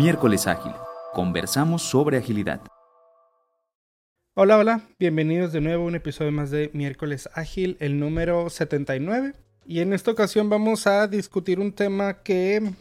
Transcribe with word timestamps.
Miércoles 0.00 0.46
Ágil. 0.46 0.72
Conversamos 1.12 1.82
sobre 1.82 2.16
agilidad. 2.16 2.62
Hola, 4.32 4.56
hola. 4.56 4.80
Bienvenidos 4.98 5.52
de 5.52 5.60
nuevo 5.60 5.84
a 5.84 5.88
un 5.88 5.94
episodio 5.94 6.32
más 6.32 6.50
de 6.50 6.70
Miércoles 6.72 7.28
Ágil, 7.34 7.76
el 7.80 8.00
número 8.00 8.48
79. 8.48 9.34
Y 9.66 9.80
en 9.80 9.92
esta 9.92 10.10
ocasión 10.10 10.48
vamos 10.48 10.86
a 10.86 11.06
discutir 11.06 11.60
un 11.60 11.72
tema 11.72 12.22
que, 12.22 12.72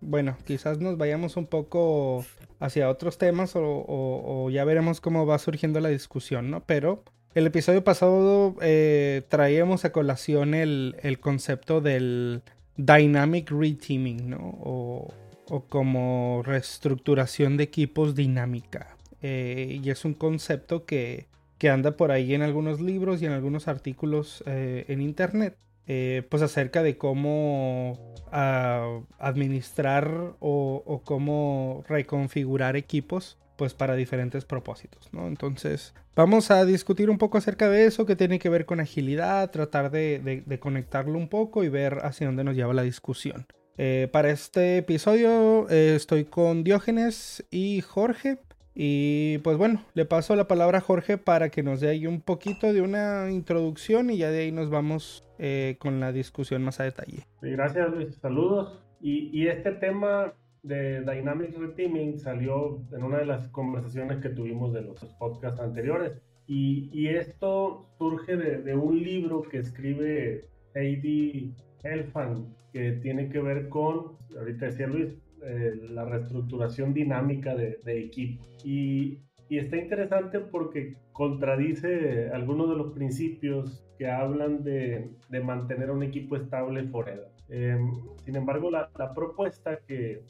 bueno, 0.00 0.36
quizás 0.44 0.78
nos 0.78 0.96
vayamos 0.96 1.36
un 1.36 1.46
poco 1.46 2.24
hacia 2.60 2.88
otros 2.88 3.18
temas 3.18 3.54
o, 3.56 4.48
ya 4.52 4.64
veremos 4.64 5.00
cómo 5.00 5.26
va 5.26 5.40
surgiendo 5.40 5.80
la 5.80 5.88
discusión, 5.88 6.48
¿no? 6.48 6.62
Pero 6.64 7.02
el 7.34 7.48
episodio 7.48 7.82
pasado 7.82 8.54
eh, 8.60 9.22
traíamos 9.28 9.84
a 9.84 9.90
colación 9.90 10.54
el, 10.54 11.18
concepto 11.20 11.80
del 11.80 12.42
dynamic 12.76 13.50
reteaming, 13.50 14.30
¿no? 14.30 15.08
O 15.50 15.64
como 15.64 16.42
reestructuración 16.44 17.56
de 17.56 17.64
equipos 17.64 18.14
dinámica. 18.14 18.96
Eh, 19.22 19.80
y 19.82 19.90
es 19.90 20.04
un 20.04 20.14
concepto 20.14 20.84
que, 20.84 21.26
que, 21.58 21.70
anda 21.70 21.96
por 21.96 22.12
ahí 22.12 22.34
en 22.34 22.42
algunos 22.42 22.80
libros 22.80 23.20
y 23.20 23.26
en 23.26 23.32
algunos 23.32 23.68
artículos 23.68 24.44
eh, 24.46 24.84
en 24.88 25.00
internet. 25.00 25.56
Eh, 25.90 26.22
pues 26.28 26.42
acerca 26.42 26.82
de 26.82 26.98
cómo 26.98 28.14
ah, 28.30 29.00
administrar 29.18 30.34
o, 30.38 31.00
cómo 31.02 31.82
reconfigurar 31.88 32.76
equipos 32.76 33.38
pues 33.56 33.72
para 33.72 33.96
diferentes 33.96 34.44
propósitos. 34.44 35.08
Entonces 35.14 35.94
vamos 36.14 36.50
a 36.50 36.66
discutir 36.66 37.08
un 37.08 37.16
poco 37.16 37.38
acerca 37.38 37.70
de 37.70 37.86
eso 37.86 38.04
que 38.04 38.16
tiene 38.16 38.38
que 38.38 38.50
ver 38.50 38.66
con 38.66 38.80
agilidad, 38.80 39.50
tratar 39.50 39.90
de 39.90 40.58
conectarlo 40.60 41.16
un 41.16 41.28
poco 41.28 41.64
y 41.64 41.70
ver 41.70 42.00
hacia 42.02 42.26
dónde 42.26 42.44
nos 42.44 42.54
lleva 42.54 42.74
la 42.74 42.82
discusión. 42.82 43.46
Eh, 43.80 44.08
para 44.10 44.30
este 44.30 44.78
episodio 44.78 45.70
eh, 45.70 45.94
estoy 45.94 46.24
con 46.24 46.64
Diógenes 46.64 47.46
y 47.52 47.80
Jorge. 47.80 48.38
Y 48.74 49.38
pues 49.38 49.56
bueno, 49.56 49.84
le 49.94 50.04
paso 50.04 50.34
la 50.34 50.48
palabra 50.48 50.78
a 50.78 50.80
Jorge 50.80 51.16
para 51.16 51.48
que 51.48 51.62
nos 51.62 51.80
dé 51.80 51.88
ahí 51.88 52.06
un 52.06 52.20
poquito 52.20 52.72
de 52.72 52.80
una 52.80 53.30
introducción 53.30 54.10
y 54.10 54.18
ya 54.18 54.30
de 54.30 54.40
ahí 54.40 54.52
nos 54.52 54.68
vamos 54.68 55.24
eh, 55.38 55.76
con 55.78 56.00
la 56.00 56.12
discusión 56.12 56.62
más 56.62 56.80
a 56.80 56.84
detalle. 56.84 57.24
Gracias 57.40 57.88
Luis, 57.90 58.16
saludos. 58.16 58.84
Y, 59.00 59.30
y 59.32 59.46
este 59.46 59.72
tema 59.72 60.32
de 60.64 61.00
Dynamic 61.00 61.56
Reteaming 61.56 62.18
salió 62.18 62.80
en 62.92 63.04
una 63.04 63.18
de 63.18 63.26
las 63.26 63.46
conversaciones 63.48 64.18
que 64.18 64.28
tuvimos 64.28 64.72
de 64.72 64.82
los 64.82 65.04
podcasts 65.20 65.60
anteriores. 65.60 66.12
Y, 66.48 66.90
y 66.92 67.08
esto 67.08 67.86
surge 67.98 68.36
de, 68.36 68.62
de, 68.62 68.74
un 68.74 69.00
libro 69.02 69.42
que 69.42 69.58
escribe 69.58 70.48
Heidi 70.74 71.54
Elfan, 71.82 72.54
que 72.72 72.92
tiene 72.92 73.28
que 73.28 73.40
ver 73.40 73.68
con, 73.68 74.16
ahorita 74.36 74.66
decía 74.66 74.86
Luis, 74.86 75.16
eh, 75.42 75.74
la 75.90 76.04
reestructuración 76.04 76.92
dinámica 76.92 77.54
de, 77.54 77.78
equipo. 77.86 78.44
Y, 78.64 79.20
está 79.50 79.76
interesante 79.78 80.40
porque 80.40 80.96
contradice 81.12 82.28
algunos 82.34 82.68
de 82.68 82.76
los 82.76 82.92
principios 82.92 83.82
que 83.98 84.10
hablan 84.10 84.62
de, 84.62 85.10
de 85.30 85.40
mantener 85.40 85.90
un 85.90 86.02
equipo 86.02 86.36
estable 86.36 86.84
forever. 86.88 87.28
Em, 87.48 87.92
sin 88.24 88.36
embargo, 88.36 88.70
la, 88.70 88.90
propuesta 89.14 89.80
que, 89.86 90.22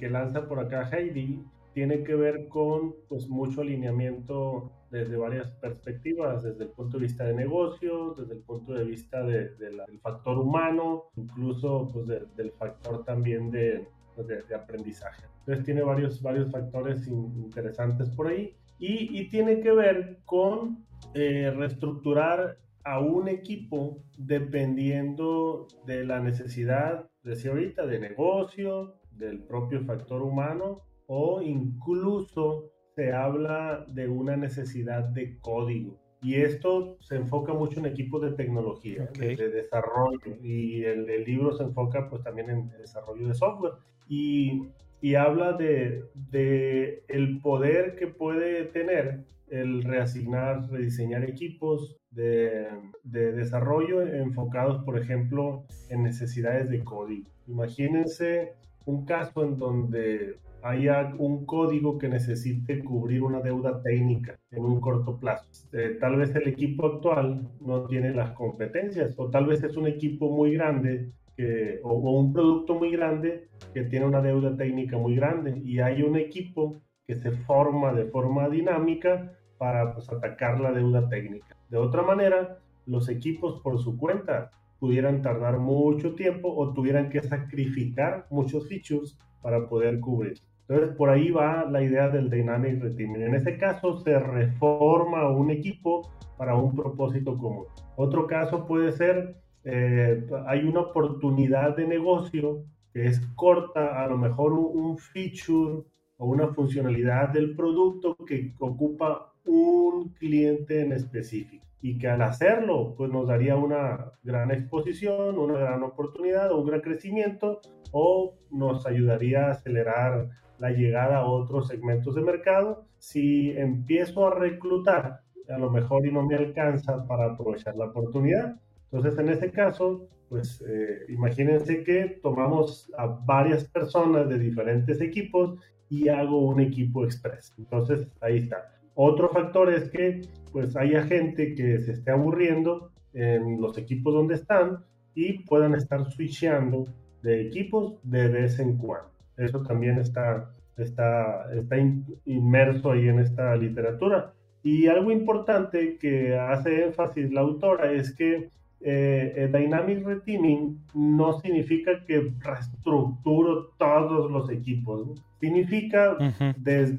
lanza 0.00 0.48
por 0.48 0.58
acá 0.58 0.88
Heidi 0.90 1.44
tiene 1.72 2.02
que 2.02 2.14
ver 2.14 2.48
con 2.48 2.94
pues, 3.08 3.28
mucho 3.28 3.60
alineamiento 3.60 4.72
desde 4.90 5.16
varias 5.16 5.50
perspectivas, 5.52 6.42
desde 6.42 6.64
el 6.64 6.70
punto 6.70 6.98
de 6.98 7.04
vista 7.04 7.24
de 7.24 7.34
negocios, 7.34 8.16
desde 8.16 8.34
el 8.34 8.40
punto 8.40 8.72
de 8.72 8.84
vista 8.84 9.22
de, 9.22 9.50
del 9.56 9.80
factor 10.00 10.38
humano, 10.38 11.04
incluso 11.16 11.88
pues, 11.92 12.06
del 12.08 12.50
factor 12.52 13.04
también 13.04 13.50
de, 13.50 13.88
pues, 14.16 14.26
de, 14.26 14.54
aprendizaje. 14.54 15.22
Entonces 15.40 15.64
tiene 15.64 15.82
varios, 15.82 16.20
varios 16.20 16.50
factores 16.50 17.06
interesantes 17.06 18.10
por 18.10 18.28
ahí 18.28 18.56
y, 18.78 19.18
y 19.18 19.28
tiene 19.28 19.60
que 19.60 19.72
ver 19.72 20.18
con 20.24 20.84
eh, 21.14 21.52
reestructurar 21.56 22.58
a 22.84 22.98
un 22.98 23.28
equipo 23.28 24.02
dependiendo 24.16 25.68
de 25.86 26.04
la 26.04 26.20
necesidad, 26.20 27.08
decía 27.22 27.50
ahorita, 27.50 27.86
de 27.86 28.00
negocio, 28.00 28.96
del 29.12 29.40
propio 29.40 29.82
factor 29.84 30.22
humano 30.22 30.82
o 31.12 31.42
incluso 31.42 32.70
se 32.94 33.12
habla 33.12 33.84
de 33.88 34.06
una 34.06 34.36
necesidad 34.36 35.02
de 35.02 35.40
código. 35.40 35.98
Y 36.22 36.36
esto 36.36 36.98
se 37.00 37.16
enfoca 37.16 37.52
mucho 37.52 37.80
en 37.80 37.86
equipos 37.86 38.22
de 38.22 38.30
tecnología, 38.32 39.10
de, 39.18 39.36
desarrollo. 39.36 40.36
Y 40.40 40.84
el, 40.84 41.06
libro 41.24 41.52
se 41.52 41.64
enfoca 41.64 42.08
pues 42.08 42.22
también 42.22 42.50
en 42.50 42.68
desarrollo 42.78 43.26
de 43.26 43.34
software. 43.34 43.72
Y, 44.08 44.68
y 45.00 45.16
habla 45.16 45.54
de, 45.54 46.04
de, 46.14 47.02
el 47.08 47.40
poder 47.40 47.96
que 47.96 48.06
puede 48.06 48.66
tener 48.66 49.24
el 49.48 49.82
reasignar, 49.82 50.70
rediseñar 50.70 51.24
equipos 51.24 51.96
de, 52.12 52.68
de 53.02 53.32
desarrollo 53.32 54.02
enfocados, 54.02 54.84
por 54.84 54.96
ejemplo, 54.96 55.64
en 55.88 56.04
necesidades 56.04 56.70
de 56.70 56.84
código. 56.84 57.28
Imagínense 57.48 58.52
un 58.84 59.04
caso 59.04 59.42
en 59.42 59.58
donde 59.58 60.36
haya 60.62 61.14
un 61.18 61.46
código 61.46 61.98
que 61.98 62.08
necesite 62.08 62.82
cubrir 62.84 63.22
una 63.22 63.40
deuda 63.40 63.82
técnica 63.82 64.38
en 64.50 64.64
un 64.64 64.80
corto 64.80 65.18
plazo. 65.18 65.46
Eh, 65.72 65.96
tal 66.00 66.16
vez 66.16 66.34
el 66.34 66.48
equipo 66.48 66.86
actual 66.86 67.48
no 67.60 67.86
tiene 67.86 68.12
las 68.12 68.32
competencias 68.32 69.14
o 69.16 69.30
tal 69.30 69.46
vez 69.46 69.62
es 69.62 69.76
un 69.76 69.86
equipo 69.86 70.30
muy 70.30 70.54
grande 70.54 71.12
que, 71.36 71.80
o, 71.82 71.94
un 71.94 72.32
producto 72.32 72.74
muy 72.74 72.90
grande 72.90 73.48
que 73.72 73.84
tiene 73.84 74.06
una 74.06 74.20
deuda 74.20 74.56
técnica 74.56 74.98
muy 74.98 75.16
grande 75.16 75.60
y 75.64 75.80
hay 75.80 76.02
un 76.02 76.16
equipo 76.16 76.80
que 77.06 77.16
se 77.16 77.32
forma 77.32 77.92
de 77.92 78.06
forma 78.06 78.48
dinámica 78.48 79.32
para 79.58 79.94
pues, 79.94 80.10
atacar 80.10 80.60
la 80.60 80.72
deuda 80.72 81.08
técnica. 81.08 81.56
De 81.68 81.78
otra 81.78 82.02
manera, 82.02 82.58
los 82.86 83.08
equipos 83.08 83.60
por 83.60 83.78
su 83.78 83.96
cuenta 83.98 84.50
pudieran 84.78 85.22
tardar 85.22 85.58
mucho 85.58 86.14
tiempo 86.14 86.52
o 86.54 86.72
tuvieran 86.72 87.10
que 87.10 87.22
sacrificar 87.22 88.26
muchos 88.30 88.68
features 88.68 89.18
para 89.42 89.68
poder 89.68 90.00
cubrir. 90.00 90.38
Entonces, 90.70 90.96
por 90.96 91.10
ahí 91.10 91.32
va 91.32 91.64
la 91.68 91.82
idea 91.82 92.08
del 92.08 92.30
Dynamic 92.30 92.80
Reteaming. 92.80 93.22
En 93.22 93.34
ese 93.34 93.58
caso, 93.58 93.98
se 93.98 94.16
reforma 94.20 95.28
un 95.28 95.50
equipo 95.50 96.08
para 96.38 96.54
un 96.54 96.76
propósito 96.76 97.36
común. 97.36 97.64
Otro 97.96 98.28
caso 98.28 98.68
puede 98.68 98.92
ser, 98.92 99.34
eh, 99.64 100.24
hay 100.46 100.62
una 100.62 100.82
oportunidad 100.82 101.76
de 101.76 101.88
negocio 101.88 102.62
que 102.92 103.06
es 103.06 103.20
corta, 103.34 104.00
a 104.00 104.06
lo 104.06 104.16
mejor 104.16 104.52
un 104.52 104.96
feature 104.96 105.82
o 106.18 106.26
una 106.26 106.54
funcionalidad 106.54 107.30
del 107.30 107.56
producto 107.56 108.16
que 108.24 108.54
ocupa 108.60 109.32
un 109.44 110.10
cliente 110.20 110.82
en 110.82 110.92
específico 110.92 111.66
y 111.82 111.98
que 111.98 112.06
al 112.06 112.22
hacerlo 112.22 112.94
pues 112.96 113.10
nos 113.10 113.26
daría 113.26 113.56
una 113.56 114.12
gran 114.22 114.52
exposición, 114.52 115.36
una 115.36 115.58
gran 115.58 115.82
oportunidad 115.82 116.52
un 116.52 116.66
gran 116.66 116.80
crecimiento 116.80 117.60
o 117.90 118.34
nos 118.50 118.86
ayudaría 118.86 119.46
a 119.46 119.52
acelerar 119.52 120.28
la 120.60 120.70
llegada 120.70 121.18
a 121.18 121.26
otros 121.26 121.68
segmentos 121.68 122.14
de 122.14 122.22
mercado. 122.22 122.84
Si 122.98 123.50
empiezo 123.52 124.26
a 124.26 124.34
reclutar, 124.34 125.22
a 125.48 125.58
lo 125.58 125.70
mejor 125.70 126.06
y 126.06 126.12
no 126.12 126.22
me 126.24 126.36
alcanza 126.36 127.06
para 127.06 127.32
aprovechar 127.32 127.76
la 127.76 127.86
oportunidad. 127.86 128.56
Entonces, 128.92 129.18
en 129.18 129.30
ese 129.30 129.50
caso, 129.50 130.06
pues 130.28 130.62
eh, 130.68 131.06
imagínense 131.08 131.82
que 131.82 132.20
tomamos 132.22 132.90
a 132.96 133.06
varias 133.06 133.64
personas 133.64 134.28
de 134.28 134.38
diferentes 134.38 135.00
equipos 135.00 135.58
y 135.88 136.08
hago 136.08 136.46
un 136.46 136.60
equipo 136.60 137.04
express. 137.04 137.52
Entonces, 137.58 138.06
ahí 138.20 138.38
está. 138.38 138.72
Otro 138.94 139.28
factor 139.30 139.72
es 139.72 139.90
que 139.90 140.22
pues 140.52 140.76
haya 140.76 141.02
gente 141.04 141.54
que 141.54 141.78
se 141.78 141.92
esté 141.92 142.10
aburriendo 142.10 142.90
en 143.12 143.60
los 143.60 143.76
equipos 143.78 144.12
donde 144.12 144.34
están 144.34 144.84
y 145.14 145.44
puedan 145.44 145.74
estar 145.74 146.04
switchando 146.10 146.86
de 147.22 147.46
equipos 147.46 147.98
de 148.02 148.28
vez 148.28 148.58
en 148.58 148.76
cuando. 148.76 149.09
Eso 149.40 149.62
también 149.62 149.98
está, 149.98 150.50
está, 150.76 151.52
está 151.54 151.76
inmerso 152.24 152.92
ahí 152.92 153.08
en 153.08 153.18
esta 153.18 153.56
literatura. 153.56 154.32
Y 154.62 154.86
algo 154.88 155.10
importante 155.10 155.96
que 155.98 156.36
hace 156.36 156.84
énfasis 156.84 157.32
la 157.32 157.40
autora 157.40 157.92
es 157.92 158.14
que 158.14 158.50
eh, 158.82 159.50
Dynamic 159.52 160.04
Reteaming 160.04 160.78
no 160.94 161.38
significa 161.40 162.04
que 162.06 162.32
reestructuro 162.40 163.72
todos 163.78 164.30
los 164.30 164.50
equipos. 164.50 165.22
Significa 165.40 166.16
desde 166.56 166.98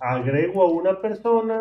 agrego 0.00 0.62
a 0.62 0.70
una 0.70 1.00
persona, 1.00 1.60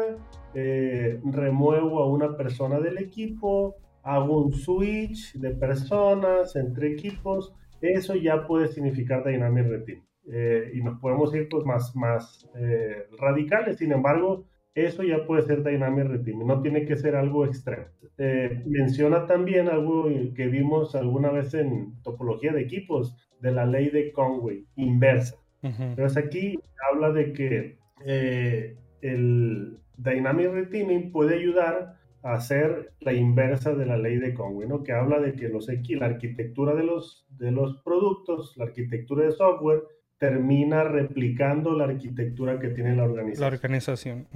eh, 0.54 1.20
remuevo 1.24 2.02
a 2.02 2.08
una 2.08 2.36
persona 2.36 2.80
del 2.80 2.98
equipo, 2.98 3.76
hago 4.04 4.42
un 4.44 4.54
switch 4.54 5.34
de 5.34 5.52
personas 5.52 6.56
entre 6.56 6.94
equipos. 6.94 7.54
Eso 7.82 8.16
ya 8.16 8.48
puede 8.48 8.68
significar 8.70 9.24
Dynamic 9.24 9.68
Reteaming. 9.68 10.08
Eh, 10.32 10.72
y 10.74 10.82
nos 10.82 11.00
podemos 11.00 11.34
ir 11.34 11.48
pues, 11.50 11.66
más, 11.66 11.96
más 11.96 12.50
eh, 12.56 13.08
radicales. 13.18 13.78
Sin 13.78 13.92
embargo, 13.92 14.46
eso 14.78 15.02
ya 15.02 15.26
puede 15.26 15.42
ser 15.42 15.64
Dynamic 15.64 16.06
Reteaming, 16.06 16.46
no 16.46 16.62
tiene 16.62 16.86
que 16.86 16.96
ser 16.96 17.16
algo 17.16 17.46
extremo. 17.46 17.86
Eh, 18.20 18.62
menciona 18.68 19.26
también 19.26 19.70
algo 19.70 20.08
que 20.36 20.48
vimos 20.48 20.94
alguna 20.94 21.32
vez 21.32 21.56
en 21.56 22.00
topología 22.04 22.54
de 22.54 22.62
equipos, 22.62 23.18
de 23.40 23.52
la 23.52 23.66
ley 23.66 23.90
de 23.90 24.12
Conway, 24.12 24.68
inversa. 24.76 25.36
Entonces 25.64 26.24
aquí 26.24 26.60
habla 26.92 27.12
de 27.12 27.34
que 27.34 27.80
eh, 28.06 28.78
el 29.02 29.80
Dynamic 29.98 30.52
Reteaming 30.52 31.12
puede 31.12 31.36
ayudar 31.36 31.98
a 32.22 32.34
hacer 32.34 32.94
la 33.00 33.14
inversa 33.14 33.74
de 33.74 33.86
la 33.88 33.98
ley 33.98 34.18
de 34.18 34.36
Conway, 34.36 34.68
¿no? 34.68 34.84
que 34.84 34.92
habla 34.92 35.20
de 35.20 35.34
que 35.34 35.50
los, 35.50 35.68
la 35.68 36.06
arquitectura 36.06 36.76
de 36.76 36.84
los, 36.84 37.26
de 37.32 37.52
los 37.52 37.82
productos, 37.82 38.56
la 38.58 38.66
arquitectura 38.66 39.26
de 39.26 39.32
software, 39.32 39.82
termina 40.18 40.84
replicando 40.84 41.74
la 41.74 41.86
arquitectura 41.86 42.60
que 42.60 42.70
tiene 42.70 42.96
la 42.96 43.04
organización. 43.04 43.42
La 43.42 43.56
organización. 43.56 44.28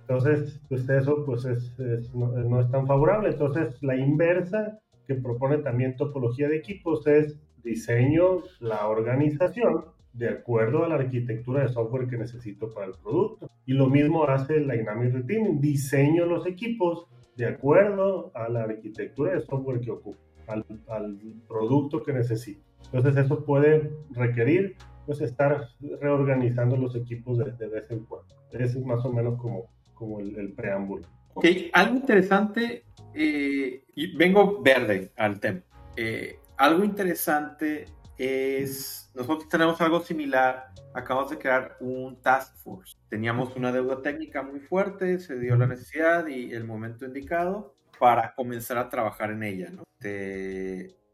Entonces, 0.00 0.60
pues 0.68 0.88
eso 0.88 1.24
pues 1.24 1.44
es, 1.44 1.72
no, 2.14 2.60
es 2.60 2.70
tan 2.70 2.86
favorable. 2.86 3.30
Entonces, 3.30 3.80
la 3.82 3.96
inversa 3.96 4.80
que 5.06 5.14
propone 5.14 5.58
también 5.58 5.96
topología 5.96 6.48
de 6.48 6.56
equipos 6.56 7.06
es 7.06 7.38
diseño 7.62 8.42
la 8.58 8.88
organización 8.88 9.84
de 10.12 10.28
acuerdo 10.28 10.84
a 10.84 10.88
la 10.88 10.96
arquitectura 10.96 11.62
de 11.62 11.68
software 11.68 12.08
que 12.08 12.18
necesito 12.18 12.72
para 12.74 12.86
el 12.86 12.94
producto. 13.00 13.48
Y 13.66 13.74
lo 13.74 13.86
mismo 13.86 14.24
hace 14.24 14.56
el 14.56 14.68
Dynamic 14.68 15.12
Reteaming, 15.12 15.60
diseño 15.60 16.26
los 16.26 16.46
equipos 16.46 17.06
de 17.36 17.46
acuerdo 17.46 18.32
a 18.34 18.48
la 18.48 18.64
arquitectura 18.64 19.32
de 19.32 19.40
software 19.42 19.80
que 19.80 19.92
ocupo, 19.92 20.18
al, 20.48 20.64
al 20.88 21.16
producto 21.46 22.02
que 22.02 22.12
necesito. 22.12 22.60
Entonces 22.92 23.24
eso 23.24 23.44
puede 23.44 23.92
requerir 24.10 24.74
pues 25.10 25.22
estar 25.22 25.66
reorganizando 26.00 26.76
los 26.76 26.94
equipos 26.94 27.36
de, 27.36 27.66
vez 27.66 27.90
en 27.90 28.04
cuando. 28.04 28.32
Ese 28.52 28.78
es 28.78 28.86
más 28.86 29.04
o 29.04 29.12
menos 29.12 29.40
como, 29.40 29.68
como 29.92 30.20
el, 30.20 30.52
preámbulo. 30.52 31.08
Ok, 31.34 31.46
algo 31.72 31.96
interesante, 31.96 32.84
eh, 33.12 33.82
y 33.96 34.16
vengo 34.16 34.62
verde 34.62 35.10
al 35.16 35.40
tema. 35.40 35.62
Eh, 35.96 36.38
algo 36.56 36.84
interesante 36.84 37.86
es, 38.18 39.10
nosotros 39.16 39.48
tenemos 39.48 39.80
algo 39.80 39.98
similar, 39.98 40.68
acabamos 40.94 41.32
de 41.32 41.38
crear 41.38 41.76
un 41.80 42.22
task 42.22 42.54
force. 42.58 42.96
Teníamos 43.08 43.56
una 43.56 43.72
deuda 43.72 44.02
técnica 44.02 44.44
muy 44.44 44.60
fuerte, 44.60 45.18
se 45.18 45.40
dio 45.40 45.56
la 45.56 45.66
necesidad 45.66 46.28
y 46.28 46.52
el 46.52 46.62
momento 46.62 47.04
indicado 47.04 47.74
para 47.98 48.32
comenzar 48.36 48.78
a 48.78 48.88
trabajar 48.88 49.32
en 49.32 49.42
ella. 49.42 49.70
¿no? 49.70 49.82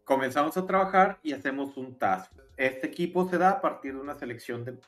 Comenzamos 0.06 0.56
a 0.56 0.64
trabajar 0.64 1.18
y 1.22 1.32
hacemos 1.32 1.76
un 1.76 1.98
task. 1.98 2.32
Este 2.56 2.86
equipo 2.86 3.28
se 3.28 3.38
da 3.38 3.50
a 3.50 3.60
partir 3.60 3.92
de 3.92 4.00
una 4.00 4.14
selección 4.14 4.64
de, 4.64 4.78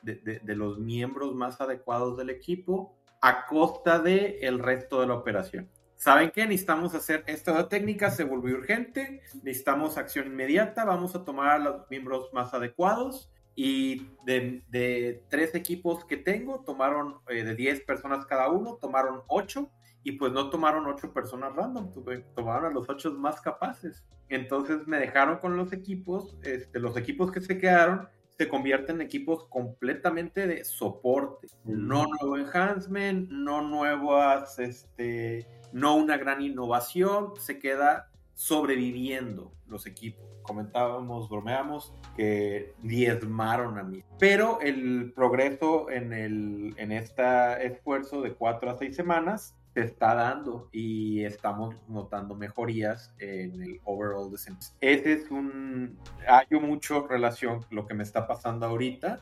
de, 0.41 0.55
los 0.55 0.79
miembros 0.79 1.35
más 1.35 1.59
adecuados 1.61 2.17
del 2.17 2.29
equipo 2.31 2.97
a 3.21 3.45
costa 3.45 3.99
del 3.99 4.37
el 4.41 4.59
resto 4.59 5.01
de 5.01 5.07
la 5.07 5.15
operación. 5.15 5.69
¿Saben 5.97 6.31
qué? 6.31 6.45
Necesitamos 6.45 6.95
hacer 6.95 7.25
esta 7.27 7.67
técnica, 7.67 8.09
se 8.09 8.23
volvió 8.23 8.55
urgente, 8.55 9.21
necesitamos 9.43 9.97
acción 9.97 10.27
inmediata, 10.27 10.85
vamos 10.85 11.13
a 11.13 11.25
tomar 11.25 11.49
a 11.49 11.59
los 11.59 11.89
miembros 11.89 12.31
más 12.31 12.53
adecuados 12.53 13.29
y 13.55 14.07
de, 14.25 14.63
de 14.69 15.21
tres 15.27 15.53
equipos 15.53 16.05
que 16.05 16.15
tengo, 16.15 16.63
tomaron 16.63 17.17
eh, 17.27 17.43
de 17.43 17.55
10 17.55 17.81
personas 17.81 18.25
cada 18.25 18.49
uno, 18.49 18.75
tomaron 18.75 19.23
8 19.27 19.69
y 20.03 20.13
pues 20.13 20.31
no 20.31 20.49
tomaron 20.49 20.85
8 20.87 21.13
personas 21.13 21.55
random, 21.55 21.91
tomaron 22.35 22.71
a 22.71 22.73
los 22.73 22.89
8 22.89 23.13
más 23.13 23.41
capaces. 23.41 24.05
Entonces 24.29 24.87
me 24.87 24.97
dejaron 24.97 25.39
con 25.39 25.57
los 25.57 25.73
equipos, 25.73 26.37
este, 26.43 26.79
los 26.79 26.95
equipos 26.97 27.31
que 27.31 27.41
se 27.41 27.57
quedaron 27.57 28.07
se 28.37 28.47
convierten 28.47 28.95
en 28.95 29.01
equipos 29.01 29.47
completamente 29.49 30.47
de 30.47 30.63
soporte, 30.63 31.47
no 31.65 32.05
nuevo 32.07 32.37
enhancement, 32.37 33.29
no 33.29 33.61
nuevas, 33.61 34.57
este, 34.59 35.45
no 35.73 35.95
una 35.95 36.15
gran 36.15 36.41
innovación, 36.41 37.33
se 37.37 37.59
queda 37.59 38.09
sobreviviendo 38.35 39.51
los 39.67 39.85
equipos. 39.85 40.25
Comentábamos, 40.43 41.29
bromeamos 41.29 41.93
que 42.15 42.73
diezmaron 42.81 43.77
a 43.77 43.83
mí. 43.83 44.05
Pero 44.17 44.61
el 44.61 45.11
progreso 45.13 45.89
en, 45.89 46.13
el, 46.13 46.73
en 46.77 46.93
este 46.93 47.67
esfuerzo 47.67 48.21
de 48.21 48.33
cuatro 48.35 48.71
a 48.71 48.77
seis 48.77 48.95
semanas 48.95 49.58
se 49.73 49.81
está 49.81 50.15
dando 50.15 50.69
y 50.71 51.23
estamos 51.23 51.75
notando 51.87 52.35
mejorías 52.35 53.13
en 53.19 53.61
el 53.61 53.79
overall 53.83 54.31
desempeño. 54.31 54.71
Ese 54.81 55.13
es 55.13 55.31
un... 55.31 55.97
Hay 56.27 56.47
mucho 56.59 57.07
relación 57.07 57.65
lo 57.69 57.85
que 57.85 57.93
me 57.93 58.03
está 58.03 58.27
pasando 58.27 58.65
ahorita 58.65 59.19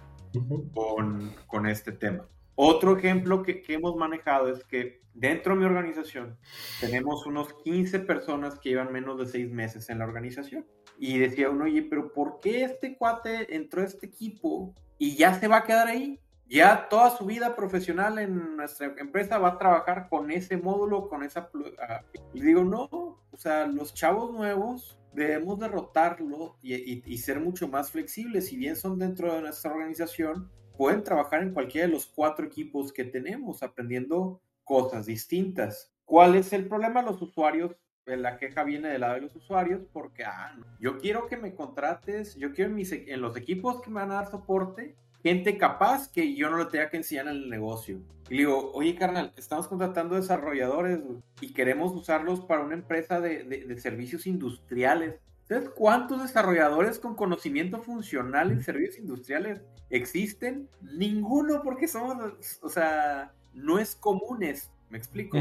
con, 0.74 1.34
con 1.48 1.68
este 1.68 1.92
tema. 1.92 2.28
Otro 2.56 2.98
ejemplo 2.98 3.44
que, 3.44 3.62
que, 3.62 3.76
hemos 3.76 3.96
manejado 3.96 4.50
es 4.50 4.64
que 4.64 5.02
dentro 5.14 5.54
de 5.54 5.60
mi 5.60 5.66
organización 5.66 6.38
tenemos 6.80 7.26
unos 7.28 7.54
15 7.64 8.00
personas 8.00 8.58
que 8.60 8.70
llevan 8.70 8.92
menos 8.92 9.20
de 9.20 9.28
6 9.28 9.52
meses 9.52 9.90
en 9.90 10.00
la 10.00 10.06
organización. 10.06 10.66
Y 10.98 11.20
decía 11.20 11.52
uno, 11.52 11.66
oye, 11.66 11.84
pero 11.84 12.12
¿por 12.12 12.40
qué 12.40 12.64
este 12.64 12.98
cuate 12.98 13.56
entró 13.56 13.82
a 13.82 13.86
este 13.86 14.08
equipo 14.08 14.74
y 14.98 15.16
ya 15.16 15.40
se 15.40 15.48
va 15.48 15.58
a 15.58 15.64
quedar 15.64 15.88
ahí? 15.88 16.20
Ya 16.50 16.88
toda 16.90 17.10
su 17.12 17.26
vida 17.26 17.56
profesional 17.56 18.20
en 18.20 18.56
nuestra 18.56 18.94
empresa 18.98 19.38
va 19.38 19.50
a 19.50 19.58
trabajar 19.58 20.08
con 20.10 20.32
ese 20.32 20.58
módulo, 20.58 21.10
con 21.10 21.24
esa... 21.24 21.50
Ah, 21.80 22.04
y 22.34 22.42
digo, 22.42 22.64
no, 22.64 22.88
o 22.92 23.38
sea, 23.38 23.68
los 23.68 23.94
chavos 23.94 24.34
nuevos 24.34 24.98
debemos 25.14 25.60
derrotarlo 25.60 26.58
y, 26.62 27.18
ser 27.18 27.40
mucho 27.40 27.68
más 27.68 27.92
flexibles. 27.92 28.48
Si 28.48 28.56
bien 28.56 28.76
son 28.76 29.00
dentro 29.00 29.34
de 29.34 29.42
nuestra 29.42 29.72
organización, 29.72 30.52
pueden 30.78 31.04
trabajar 31.04 31.42
en 31.42 31.54
cualquiera 31.54 31.88
de 31.88 31.94
los 31.94 32.06
cuatro 32.06 32.46
equipos 32.46 32.94
que 32.94 33.04
tenemos, 33.04 33.64
aprendiendo 33.64 34.42
cosas 34.64 35.06
distintas. 35.08 35.92
¿Cuál 36.06 36.36
es 36.36 36.54
el 36.54 36.68
problema? 36.68 37.02
Los 37.02 37.22
usuarios 37.22 37.76
la 38.16 38.38
queja 38.38 38.64
viene 38.64 38.88
del 38.88 39.02
lado 39.02 39.16
de 39.16 39.22
los 39.22 39.36
usuarios 39.36 39.82
porque 39.92 40.24
ah, 40.24 40.58
yo 40.80 40.98
quiero 40.98 41.28
que 41.28 41.36
me 41.36 41.54
contrates, 41.54 42.36
yo 42.36 42.54
quiero 42.54 42.78
en, 42.78 42.86
en 42.90 43.22
los 43.22 43.36
equipos 43.36 43.82
que 43.82 43.90
me 43.90 44.00
van 44.00 44.12
a 44.12 44.16
dar 44.16 44.32
soporte, 44.32 44.96
gente 45.28 45.58
capaz 45.58 46.10
que 46.12 46.36
yo 46.36 46.50
no 46.50 46.58
le 46.58 46.66
tenga 46.66 46.90
que 46.90 46.98
enseñar 46.98 47.28
en 47.28 47.36
el 47.36 47.50
negocio. 47.50 48.00
Y 48.30 48.36
le 48.36 48.38
digo, 48.40 48.72
oye, 48.74 48.96
carnal, 48.96 49.34
estamos 49.36 49.68
contratando 49.68 50.16
desarrolladores 50.16 51.00
y 51.42 51.54
queremos 51.54 51.94
usarlos 51.94 52.42
para 52.42 52.64
una 52.64 52.76
empresa 52.76 53.20
de, 53.20 53.44
de, 53.44 53.78
servicios 53.78 54.26
industriales. 54.26 55.16
¿Sabes 55.48 55.70
cuántos 55.70 56.22
desarrolladores 56.22 57.00
con 57.00 57.16
conocimiento 57.16 57.82
funcional 57.82 58.52
en 58.52 58.64
servicios 58.64 59.00
industriales 59.00 59.62
existen? 59.90 60.70
Ninguno, 60.82 61.62
porque 61.64 61.88
somos, 61.88 62.34
o 62.62 62.70
sea, 62.70 63.34
no 63.54 63.80
es 63.80 63.96
comunes. 63.96 64.72
¿Me 64.90 64.98
explico? 64.98 65.38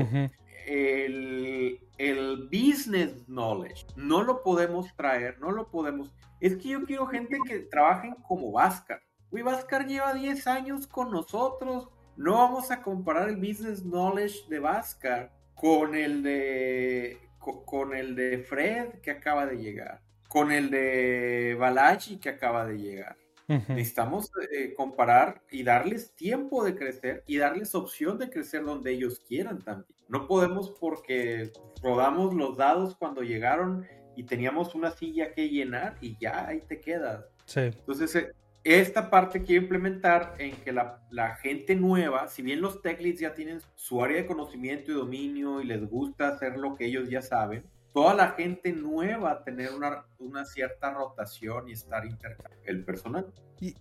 el, 0.66 1.80
el 1.98 2.48
business 2.50 3.24
knowledge 3.26 3.86
no 3.94 4.24
lo 4.24 4.42
podemos 4.42 4.94
traer, 4.96 5.38
no 5.40 5.52
lo 5.52 5.68
podemos. 5.68 6.12
Es 6.40 6.56
que 6.56 6.70
yo 6.70 6.84
quiero 6.84 7.06
gente 7.06 7.38
que 7.48 7.60
trabajen 7.60 8.14
como 8.26 8.50
Vascar 8.50 9.05
Vascar 9.30 9.86
lleva 9.86 10.14
10 10.14 10.46
años 10.46 10.86
con 10.86 11.10
nosotros. 11.10 11.88
No 12.16 12.34
vamos 12.34 12.70
a 12.70 12.82
comparar 12.82 13.28
el 13.28 13.36
business 13.36 13.82
knowledge 13.82 14.48
de 14.48 14.58
Vascar 14.58 15.32
con 15.54 15.94
el 15.94 16.22
de 16.22 17.18
con 17.64 17.94
el 17.94 18.16
de 18.16 18.38
Fred 18.38 19.00
que 19.02 19.12
acaba 19.12 19.46
de 19.46 19.58
llegar, 19.58 20.02
con 20.28 20.50
el 20.50 20.70
de 20.70 21.56
Balaji 21.58 22.18
que 22.18 22.30
acaba 22.30 22.66
de 22.66 22.78
llegar. 22.78 23.16
Necesitamos 23.48 24.28
eh, 24.50 24.74
comparar 24.74 25.40
y 25.52 25.62
darles 25.62 26.12
tiempo 26.16 26.64
de 26.64 26.74
crecer 26.74 27.22
y 27.28 27.36
darles 27.36 27.76
opción 27.76 28.18
de 28.18 28.28
crecer 28.28 28.64
donde 28.64 28.90
ellos 28.92 29.20
quieran 29.20 29.62
también. 29.62 29.86
No 30.08 30.26
podemos 30.26 30.72
porque 30.80 31.52
rodamos 31.80 32.34
los 32.34 32.56
dados 32.56 32.96
cuando 32.96 33.22
llegaron 33.22 33.86
y 34.16 34.24
teníamos 34.24 34.74
una 34.74 34.90
silla 34.90 35.32
que 35.32 35.48
llenar 35.48 35.96
y 36.00 36.18
ya 36.18 36.48
ahí 36.48 36.60
te 36.62 36.80
quedas. 36.80 37.24
Sí. 37.44 37.60
Entonces, 37.60 38.16
eh, 38.16 38.32
esta 38.66 39.10
parte 39.10 39.44
quiero 39.44 39.62
implementar 39.62 40.34
en 40.38 40.56
que 40.56 40.72
la, 40.72 41.36
gente 41.40 41.76
nueva, 41.76 42.26
si 42.26 42.42
bien 42.42 42.60
los 42.60 42.82
tech 42.82 43.00
leads 43.00 43.20
ya 43.20 43.32
tienen 43.32 43.60
su 43.76 44.02
área 44.02 44.16
de 44.16 44.26
conocimiento 44.26 44.90
y 44.90 44.94
dominio 44.94 45.60
y 45.60 45.66
les 45.66 45.88
gusta 45.88 46.28
hacer 46.28 46.56
lo 46.56 46.74
que 46.74 46.86
ellos 46.86 47.08
ya 47.08 47.22
saben, 47.22 47.64
toda 47.94 48.14
la 48.14 48.30
gente 48.30 48.72
nueva 48.72 49.44
tener 49.44 49.70
una, 49.72 50.04
una 50.18 50.44
cierta 50.44 50.92
rotación 50.92 51.68
y 51.68 51.72
estar 51.72 52.04
intercambiando 52.04 52.66
el 52.66 52.84
personal. 52.84 53.26
Y, 53.60 53.76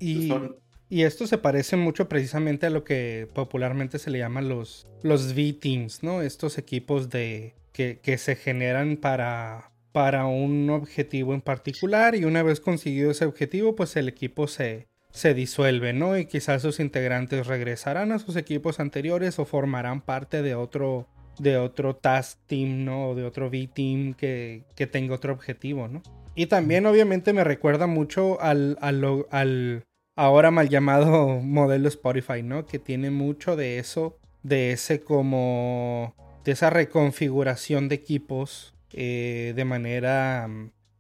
y, 0.88 1.01
esto 1.01 1.25
se 1.25 1.39
parece 1.39 1.77
mucho 1.77 2.08
precisamente 2.08 2.68
a 2.68 2.70
lo 2.70 2.84
que 2.84 3.27
popularmente 3.34 3.98
se 3.98 4.12
le 4.12 4.20
llama 4.20 4.42
los, 4.42 4.88
los 5.01 5.34
V-Teams, 5.34 6.04
¿no? 6.04 6.22
Estos 6.22 6.60
equipos 6.60 7.10
de, 7.10 7.56
que, 7.74 8.00
que 8.01 8.20
se 8.20 8.36
generan 8.36 8.98
para 8.98 9.72
para 9.95 10.25
un 10.25 10.69
objetivo 10.71 11.33
en 11.33 11.39
particular 11.39 12.15
y 12.15 12.25
una 12.25 12.43
vez 12.43 12.59
conseguido 12.59 13.11
ese 13.11 13.23
objetivo 13.23 13.77
pues 13.77 13.95
el 13.95 14.09
equipo 14.09 14.45
se, 14.45 14.89
se 15.09 15.33
disuelve, 15.33 15.93
¿no? 15.93 16.17
Y 16.17 16.25
quizás 16.25 16.63
sus 16.63 16.81
integrantes 16.81 17.47
regresarán 17.47 18.11
a 18.11 18.19
sus 18.19 18.35
equipos 18.35 18.81
anteriores 18.81 19.39
o 19.39 19.45
formarán 19.45 20.01
parte 20.01 20.41
de 20.41 20.53
otro, 20.53 21.07
de 21.39 21.55
otro 21.55 21.95
task 21.95 22.37
team, 22.45 22.83
¿no? 22.83 23.11
O 23.11 23.15
de 23.15 23.23
otro 23.23 23.47
V-team 23.47 24.15
que, 24.15 24.65
que, 24.75 24.85
tenga 24.85 25.15
otro 25.15 25.31
objetivo, 25.31 25.87
¿no? 25.87 26.03
Y 26.35 26.47
también 26.47 26.85
obviamente 26.87 27.31
me 27.31 27.45
recuerda 27.45 27.87
mucho 27.87 28.41
al, 28.41 28.77
al, 28.81 29.25
al 29.31 29.85
ahora 30.17 30.51
mal 30.51 30.67
llamado 30.67 31.27
modelo 31.41 31.87
Spotify, 31.87 32.43
¿no? 32.43 32.65
Que 32.65 32.79
tiene 32.79 33.11
mucho 33.11 33.55
de 33.55 33.79
eso, 33.79 34.19
de 34.43 34.73
ese 34.73 34.99
como, 34.99 36.13
de 36.43 36.51
esa 36.51 36.69
reconfiguración 36.69 37.87
de 37.87 37.95
equipos 37.95 38.75
eh, 38.97 39.51
de, 39.53 39.65
manera, 39.65 40.47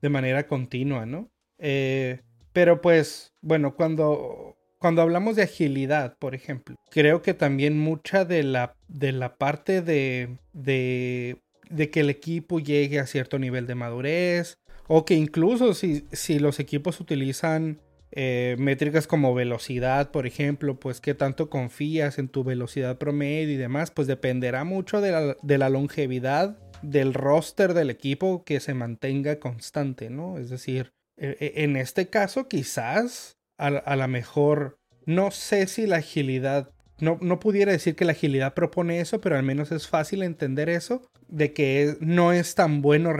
de 0.01 0.09
manera 0.09 0.47
continua, 0.47 1.05
¿no? 1.05 1.31
Eh, 1.57 2.19
pero 2.51 2.81
pues, 2.81 3.33
bueno, 3.41 3.75
cuando, 3.75 4.57
cuando 4.79 5.01
hablamos 5.01 5.37
de 5.37 5.43
agilidad, 5.43 6.17
por 6.19 6.35
ejemplo, 6.35 6.75
creo 6.91 7.21
que 7.21 7.33
también 7.33 7.79
mucha 7.79 8.25
de 8.25 8.43
la, 8.43 8.75
de 8.89 9.13
la 9.13 9.37
parte 9.37 9.81
de, 9.81 10.37
de, 10.51 11.41
de 11.69 11.89
que 11.89 12.01
el 12.01 12.09
equipo 12.09 12.59
llegue 12.59 12.99
a 12.99 13.07
cierto 13.07 13.39
nivel 13.39 13.65
de 13.65 13.75
madurez, 13.75 14.57
o 14.87 15.05
que 15.05 15.13
incluso 15.13 15.73
si, 15.73 16.05
si 16.11 16.37
los 16.37 16.59
equipos 16.59 16.99
utilizan 16.99 17.79
eh, 18.11 18.55
métricas 18.59 19.07
como 19.07 19.33
velocidad, 19.33 20.11
por 20.11 20.27
ejemplo, 20.27 20.79
pues 20.79 21.01
qué 21.01 21.13
tanto 21.13 21.49
confías 21.49 22.19
en 22.19 22.27
tu 22.27 22.43
velocidad 22.43 22.97
promedio 22.97 23.53
y 23.53 23.57
demás, 23.57 23.91
pues 23.91 24.07
dependerá 24.07 24.63
mucho 24.63 25.01
de 25.01 25.11
la, 25.11 25.37
de 25.41 25.57
la 25.57 25.69
longevidad 25.69 26.57
del 26.89 27.13
roster 27.13 27.73
del 27.73 27.89
equipo 27.89 28.43
que 28.43 28.59
se 28.59 28.73
mantenga 28.73 29.39
constante, 29.39 30.09
¿no? 30.09 30.37
Es 30.37 30.49
decir, 30.49 30.93
e, 31.17 31.37
e, 31.39 31.63
en 31.63 31.75
este 31.75 32.09
caso 32.09 32.47
quizás 32.47 33.37
a, 33.57 33.67
a 33.67 33.95
lo 33.95 34.07
mejor, 34.07 34.77
no 35.05 35.31
sé 35.31 35.67
si 35.67 35.87
la 35.87 35.97
agilidad, 35.97 36.71
no, 36.99 37.17
no 37.21 37.39
pudiera 37.39 37.71
decir 37.71 37.95
que 37.95 38.05
la 38.05 38.11
agilidad 38.11 38.53
propone 38.53 38.99
eso, 38.99 39.21
pero 39.21 39.37
al 39.37 39.43
menos 39.43 39.71
es 39.71 39.87
fácil 39.87 40.23
entender 40.23 40.69
eso, 40.69 41.01
de 41.27 41.53
que 41.53 41.97
no 41.99 42.31
es 42.31 42.55
tan 42.55 42.81
bueno 42.81 43.13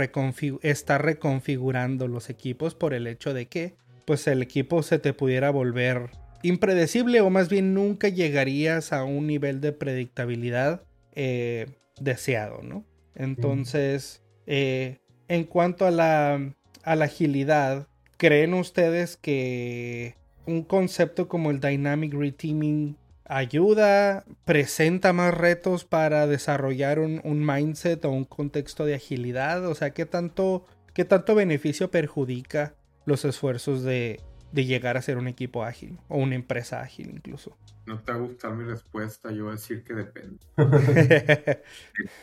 estar 0.62 1.04
reconfigurando 1.04 2.08
los 2.08 2.30
equipos 2.30 2.76
por 2.76 2.94
el 2.94 3.08
hecho 3.08 3.34
de 3.34 3.48
que 3.48 3.76
pues 4.06 4.28
el 4.28 4.44
equipo 4.44 4.84
se 4.84 5.00
te 5.00 5.14
pudiera 5.14 5.50
volver 5.50 6.12
impredecible 6.44 7.22
o 7.22 7.30
más 7.30 7.50
bien 7.50 7.74
nunca 7.74 8.08
llegarías 8.08 8.94
a 8.94 9.04
un 9.04 9.26
nivel 9.26 9.62
de 9.62 9.72
predictabilidad 9.72 10.84
eh, 11.16 11.66
deseado, 12.00 12.62
¿no? 12.62 12.86
Entonces, 13.16 14.22
eh, 14.46 15.00
en 15.28 15.46
cuanto 15.46 15.86
a 15.86 15.92
la, 15.92 16.54
a 16.84 16.96
la 16.96 17.06
agilidad, 17.06 17.88
¿creen 18.18 18.54
ustedes 18.54 19.18
que 19.18 20.16
un 20.46 20.64
concepto 20.64 21.28
como 21.28 21.52
el 21.52 21.60
Dynamic 21.60 22.14
Reteaming 22.14 22.98
ayuda, 23.26 24.24
presenta 24.46 25.12
más 25.14 25.34
retos 25.34 25.84
para 25.84 26.28
desarrollar 26.28 27.00
un, 27.00 27.46
mindset 27.46 28.06
o 28.06 28.12
un 28.12 28.26
contexto 28.26 28.86
de 28.86 28.96
agilidad? 28.96 29.66
O 29.68 29.76
sea, 29.76 29.92
¿qué 29.92 30.06
tanto, 30.06 30.66
qué 30.94 31.06
tanto 31.06 31.36
beneficio 31.36 31.92
perjudica 31.92 32.76
los 33.06 33.26
esfuerzos 33.26 33.84
de, 33.84 34.20
llegar 34.64 34.96
a 34.96 35.02
ser 35.02 35.18
un 35.18 35.28
equipo 35.28 35.66
ágil 35.66 36.00
o 36.08 36.18
una 36.18 36.36
empresa 36.36 36.80
ágil 36.80 37.10
incluso? 37.10 37.58
No 37.86 38.00
te 38.02 38.14
va 38.14 38.18
a 38.18 38.22
gustar 38.22 38.54
mi 38.54 38.64
respuesta, 38.64 39.32
yo 39.32 39.44
voy 39.44 39.54
a 39.54 39.56
decir 39.56 39.84
que 39.84 39.94
depende. 39.94 40.40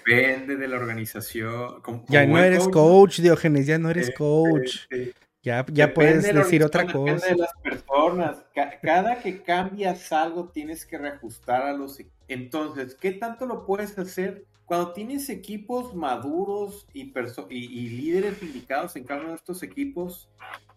depende 0.06 0.56
de 0.56 0.68
la 0.68 0.76
organización. 0.76 1.82
ya 2.08 2.24
no 2.26 2.38
eres 2.38 2.66
coach, 2.68 3.20
Diogenes, 3.20 3.66
ya 3.66 3.78
no 3.78 3.90
eres 3.90 4.10
coach. 4.14 4.86
Ya, 5.42 5.66
ya 5.72 5.92
puedes 5.92 6.22
decir 6.22 6.62
otra 6.62 6.86
cosa. 6.86 7.14
Depende 7.14 7.28
de 7.28 7.36
las 7.36 7.54
personas. 7.62 8.44
Cada 8.80 9.20
que 9.20 9.42
cambias 9.42 10.12
algo 10.12 10.48
tienes 10.48 10.86
que 10.86 10.98
reajustar 10.98 11.62
a 11.62 11.72
los... 11.72 11.98
E-, 11.98 12.10
Entonces, 12.28 12.94
¿qué 12.94 13.12
tanto 13.12 13.46
lo 13.46 13.66
puedes 13.66 13.98
hacer? 13.98 14.46
Cuando 14.64 14.92
tienes 14.92 15.28
equipos 15.28 15.94
maduros 15.94 16.86
y, 16.94 17.12
y, 17.50 17.88
líderes 17.90 18.42
indicados 18.42 18.94
en 18.96 19.04
cada 19.04 19.20
uno 19.20 19.30
de 19.30 19.36
estos 19.36 19.62
equipos, 19.64 20.30